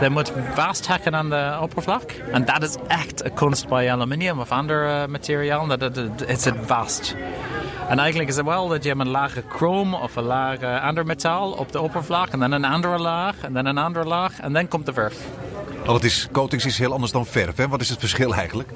Dat 0.00 0.10
moet 0.10 0.32
vasthakken 0.54 1.14
aan 1.14 1.30
de 1.30 1.58
oppervlak. 1.60 2.10
En 2.10 2.44
dat 2.44 2.62
is 2.62 2.76
echt 2.86 3.24
een 3.24 3.34
kunst 3.34 3.68
bij 3.68 3.92
aluminium 3.92 4.40
of 4.40 4.50
ander 4.50 4.86
uh, 4.86 5.06
materiaal. 5.06 5.66
Dat 5.66 5.80
het, 5.80 5.96
het 6.26 6.52
vast. 6.66 7.16
En 7.88 7.98
eigenlijk 7.98 8.30
is 8.30 8.36
het 8.36 8.46
wel 8.46 8.68
dat 8.68 8.84
je 8.84 8.90
een 8.90 9.08
lage 9.08 9.42
chroom 9.48 9.94
of 9.94 10.16
een 10.16 10.24
lage 10.24 10.80
ander 10.80 11.06
metaal 11.06 11.52
op 11.52 11.72
de 11.72 11.80
oppervlak. 11.80 12.28
En 12.28 12.38
dan 12.38 12.52
een 12.52 12.64
andere 12.64 12.98
laag 12.98 13.34
en 13.42 13.52
dan 13.52 13.66
een 13.66 13.78
andere 13.78 14.04
laag. 14.04 14.40
En 14.40 14.52
dan 14.52 14.68
komt 14.68 14.86
de 14.86 14.92
verf. 14.92 15.16
Want 15.84 16.02
het 16.02 16.04
is, 16.04 16.28
coatings 16.32 16.64
is 16.64 16.78
heel 16.78 16.92
anders 16.92 17.12
dan 17.12 17.26
verf. 17.26 17.56
Hè? 17.56 17.68
Wat 17.68 17.80
is 17.80 17.88
het 17.88 17.98
verschil 17.98 18.34
eigenlijk? 18.34 18.68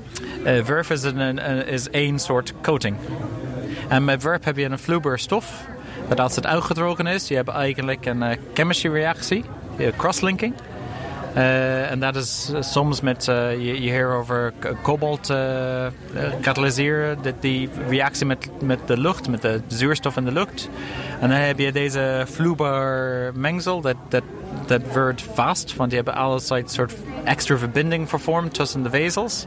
Uh, 0.45 0.65
verf 0.65 0.91
is, 0.91 1.03
een, 1.03 1.19
een, 1.19 1.67
is 1.67 1.91
één 1.91 2.19
soort 2.19 2.53
coating. 2.63 2.97
En 3.89 4.05
met 4.05 4.23
verf 4.23 4.45
heb 4.45 4.57
je 4.57 4.65
een 4.65 4.79
vloeibaar 4.79 5.19
stof. 5.19 5.67
Dat 6.09 6.21
als 6.21 6.37
het 6.37 6.47
uitgedrogen 6.47 7.07
is, 7.07 7.29
je 7.29 7.35
hebt 7.35 7.49
eigenlijk 7.49 8.07
een 8.07 8.23
uh, 8.23 8.31
chemistry 8.55 8.93
reactie, 8.93 9.45
crosslinking. 9.97 10.55
Uh, 11.37 11.91
en 11.91 12.01
dat 12.01 12.17
is 12.17 12.53
soms 12.61 13.01
met, 13.01 13.25
je, 13.25 13.83
je 13.83 14.05
over 14.05 14.53
kobalt 14.83 15.33
katalyseren, 16.41 17.19
die, 17.23 17.35
die 17.41 17.71
reactie 17.89 18.27
met, 18.27 18.49
met 18.63 18.79
de 18.87 18.99
lucht, 18.99 19.29
met 19.29 19.43
de 19.43 19.61
zuurstof 19.67 20.17
in 20.17 20.25
de 20.25 20.33
lucht. 20.33 20.69
En 21.21 21.29
dan 21.29 21.39
heb 21.39 21.59
je 21.59 21.73
deze 21.73 22.25
vloeibaar 22.27 23.33
mengsel, 23.35 23.81
dat, 23.81 23.97
dat, 24.09 24.23
dat 24.67 24.83
wordt 24.93 25.23
vast, 25.35 25.77
want 25.77 25.91
je 25.91 25.97
hebt 25.97 26.09
allerlei 26.09 26.63
soort 26.67 26.95
extra 27.25 27.57
verbinding 27.57 28.09
vervormd 28.09 28.55
tussen 28.55 28.83
de 28.83 28.91
vezels. 28.91 29.47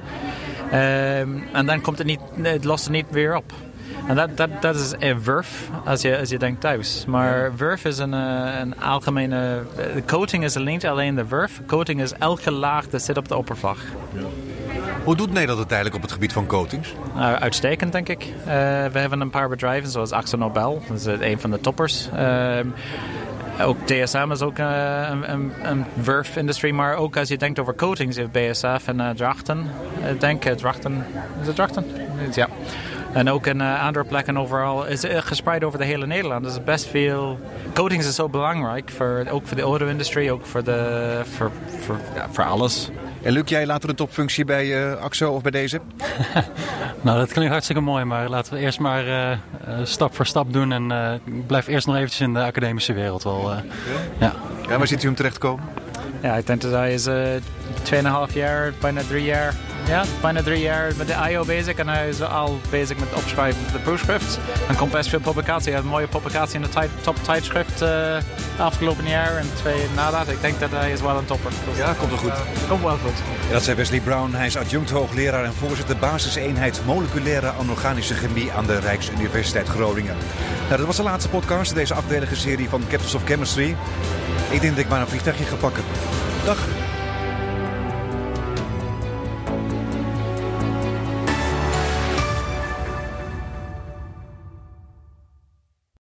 Um, 0.74 1.44
en 1.54 1.66
dan 1.66 1.82
komt 1.82 1.98
het 1.98 2.08
niet, 2.08 2.20
het 2.42 2.64
lost 2.64 2.84
het 2.84 2.94
niet 2.94 3.06
weer 3.10 3.36
op. 3.36 3.54
En 4.08 4.16
dat, 4.16 4.38
dat, 4.38 4.50
dat 4.62 4.76
is 4.76 4.94
een 5.00 5.24
wurf 5.24 5.70
als 5.86 6.02
je, 6.02 6.18
als 6.18 6.30
je 6.30 6.38
denkt 6.38 6.62
thuis. 6.62 7.06
Maar 7.08 7.56
wurf 7.56 7.86
is 7.86 7.98
een, 7.98 8.12
een 8.12 8.82
algemene... 8.82 9.64
De 9.76 10.04
coating 10.06 10.44
is 10.44 10.56
niet 10.56 10.86
alleen 10.86 11.16
de 11.16 11.28
wurf. 11.28 11.62
Coating 11.68 12.02
is 12.02 12.14
elke 12.14 12.52
laag 12.52 12.88
dat 12.88 13.02
zit 13.02 13.18
op 13.18 13.28
de 13.28 13.36
oppervlak. 13.36 13.78
Ja. 14.14 14.22
Hoe 15.04 15.16
doet 15.16 15.32
Nederland 15.32 15.60
het 15.60 15.72
eigenlijk 15.72 15.96
op 15.96 16.02
het 16.02 16.12
gebied 16.12 16.34
van 16.34 16.46
coatings? 16.46 16.94
Uh, 17.16 17.34
uitstekend, 17.34 17.92
denk 17.92 18.10
ik. 18.10 18.24
Uh, 18.24 18.46
we 18.92 19.00
hebben 19.00 19.22
een 19.22 19.30
paar 19.30 19.50
bedrijven 19.50 19.90
zoals 19.90 20.12
Axo 20.12 20.38
Nobel. 20.38 20.82
Dat 20.88 20.98
is 20.98 21.06
een 21.06 21.40
van 21.40 21.52
de 21.52 21.60
toppers. 21.60 22.10
Uh, 22.14 22.60
ook 23.62 23.88
DSM 23.88 24.32
is 24.32 24.42
ook 24.42 24.58
een, 24.58 25.32
een, 25.32 25.52
een 25.64 25.86
wurf-industrie, 25.94 26.74
maar 26.74 26.96
ook 26.96 27.18
als 27.18 27.28
je 27.28 27.38
denkt 27.38 27.60
over 27.60 27.76
coatings, 27.76 28.16
je 28.16 28.22
hebt 28.22 28.52
BSF 28.52 28.88
en 28.88 29.16
Drachten. 29.16 29.68
Ik 30.12 30.20
denk 30.20 30.44
Drachten. 30.44 31.06
Is 31.42 31.48
het 31.48 31.56
Drachten? 31.56 31.86
Ja. 32.34 32.48
En 33.14 33.30
ook 33.30 33.48
in 33.48 33.60
uh, 33.60 33.86
andere 33.86 34.06
plekken 34.06 34.38
overal. 34.38 34.86
Is 34.86 35.04
uh, 35.04 35.18
gespreid 35.18 35.64
over 35.64 35.80
de 35.80 35.86
hele 35.86 36.06
Nederland. 36.06 36.44
Dus 36.44 36.64
best 36.64 36.88
veel. 36.88 37.40
Coatings 37.74 38.08
is 38.08 38.16
zo 38.16 38.30
belangrijk. 38.30 38.90
Voor, 38.90 39.26
ook 39.32 39.48
voor 39.48 39.58
de 39.58 39.64
auto-industrie, 39.64 40.32
ook 40.32 40.46
voor, 40.46 40.64
de, 40.64 41.22
voor, 41.36 41.52
voor, 41.80 41.98
ja, 42.16 42.28
voor 42.32 42.44
alles. 42.44 42.90
En 43.22 43.32
Luc, 43.32 43.44
jij 43.46 43.66
later 43.66 43.90
een 43.90 43.96
topfunctie 43.96 44.46
bij 44.46 44.66
uh, 44.66 45.02
AXO 45.02 45.32
of 45.32 45.42
bij 45.42 45.52
deze? 45.52 45.82
nou, 47.02 47.18
dat 47.18 47.32
klinkt 47.32 47.52
hartstikke 47.52 47.82
mooi, 47.82 48.04
maar 48.04 48.30
laten 48.30 48.54
we 48.54 48.60
eerst 48.60 48.80
maar 48.80 49.08
uh, 49.08 49.38
stap 49.84 50.16
voor 50.16 50.26
stap 50.26 50.54
doen. 50.54 50.72
En 50.72 50.92
uh, 50.92 51.14
ik 51.38 51.48
blijf 51.48 51.68
eerst 51.68 51.88
nog 51.88 51.96
eventjes 51.96 52.22
in 52.22 52.34
de 52.34 52.44
academische 52.44 52.94
wereld 52.94 53.24
wel. 53.24 53.52
ja. 54.20 54.34
ja, 54.68 54.78
waar 54.78 54.88
zit 54.88 55.04
u 55.04 55.08
om 55.08 55.16
terecht 55.16 55.34
te 55.34 55.40
komen? 55.40 55.64
Ja, 56.22 56.36
ik 56.36 56.48
denk 56.48 56.62
dat 56.62 56.72
hij 56.72 56.94
is 56.94 57.08
2,5 57.08 58.34
jaar, 58.34 58.74
bijna 58.80 59.02
3 59.08 59.24
jaar 59.24 59.56
ja, 59.90 60.04
bijna 60.22 60.42
drie 60.42 60.62
jaar 60.62 60.92
met 60.98 61.08
de 61.08 61.16
IO 61.30 61.46
bezig 61.46 61.76
en 61.76 61.88
hij 61.88 62.10
is 62.10 62.22
al 62.22 62.60
bezig 62.70 62.98
met 62.98 63.10
het 63.10 63.20
opschrijven 63.20 63.64
van 63.64 63.74
de 63.74 63.80
proefschrift. 63.80 64.40
En 64.68 64.76
komt 64.76 64.92
best 64.92 65.10
veel 65.10 65.20
publicatie. 65.20 65.66
Hij 65.66 65.74
heeft 65.74 65.84
een 65.84 65.92
mooie 65.92 66.08
publicatie 66.08 66.56
in 66.56 66.62
de 66.62 66.88
top 67.02 67.16
tijdschrift 67.24 67.82
uh, 67.82 68.18
afgelopen 68.58 69.08
jaar 69.08 69.38
en 69.38 69.48
twee 69.56 69.86
nadat. 69.96 70.28
Ik 70.28 70.42
denk 70.42 70.60
dat 70.60 70.70
hij 70.72 70.92
is 70.92 71.02
wel 71.02 71.18
een 71.18 71.26
topper. 71.26 71.52
Dus, 71.70 71.78
ja, 71.78 71.94
komt 71.94 72.10
wel 72.10 72.20
goed. 72.20 72.68
komt 72.68 72.82
wel 72.82 72.98
goed. 72.98 73.20
En 73.48 73.54
dat 73.54 73.64
zei 73.64 73.78
Wesley 73.78 74.00
Brown. 74.00 74.32
Hij 74.34 74.46
is 74.46 74.58
adjunct 74.58 74.90
hoogleraar 74.90 75.44
en 75.44 75.54
voorzitter 75.54 75.98
basiseenheid 75.98 76.82
moleculaire 76.86 77.50
anorganische 77.50 78.14
chemie 78.14 78.52
aan 78.52 78.66
de 78.66 78.80
Rijksuniversiteit 78.80 79.68
Groningen. 79.68 80.16
Nou, 80.66 80.78
dat 80.78 80.86
was 80.86 80.98
de 80.98 81.04
laatste 81.04 81.30
podcast 81.30 81.72
in 81.72 81.78
deze 81.78 81.94
afdelige 81.94 82.36
serie 82.36 82.70
van 82.70 82.82
Captains 82.90 83.16
of 83.16 83.24
Chemistry. 83.24 83.76
Ik 84.52 84.62
denk 84.62 84.76
dat 84.76 84.84
ik 84.84 84.90
maar 84.90 85.02
een 85.02 85.08
vliegtuigje 85.08 85.46
ga 85.46 85.56
pakken. 85.56 85.84
Dag. 86.46 86.89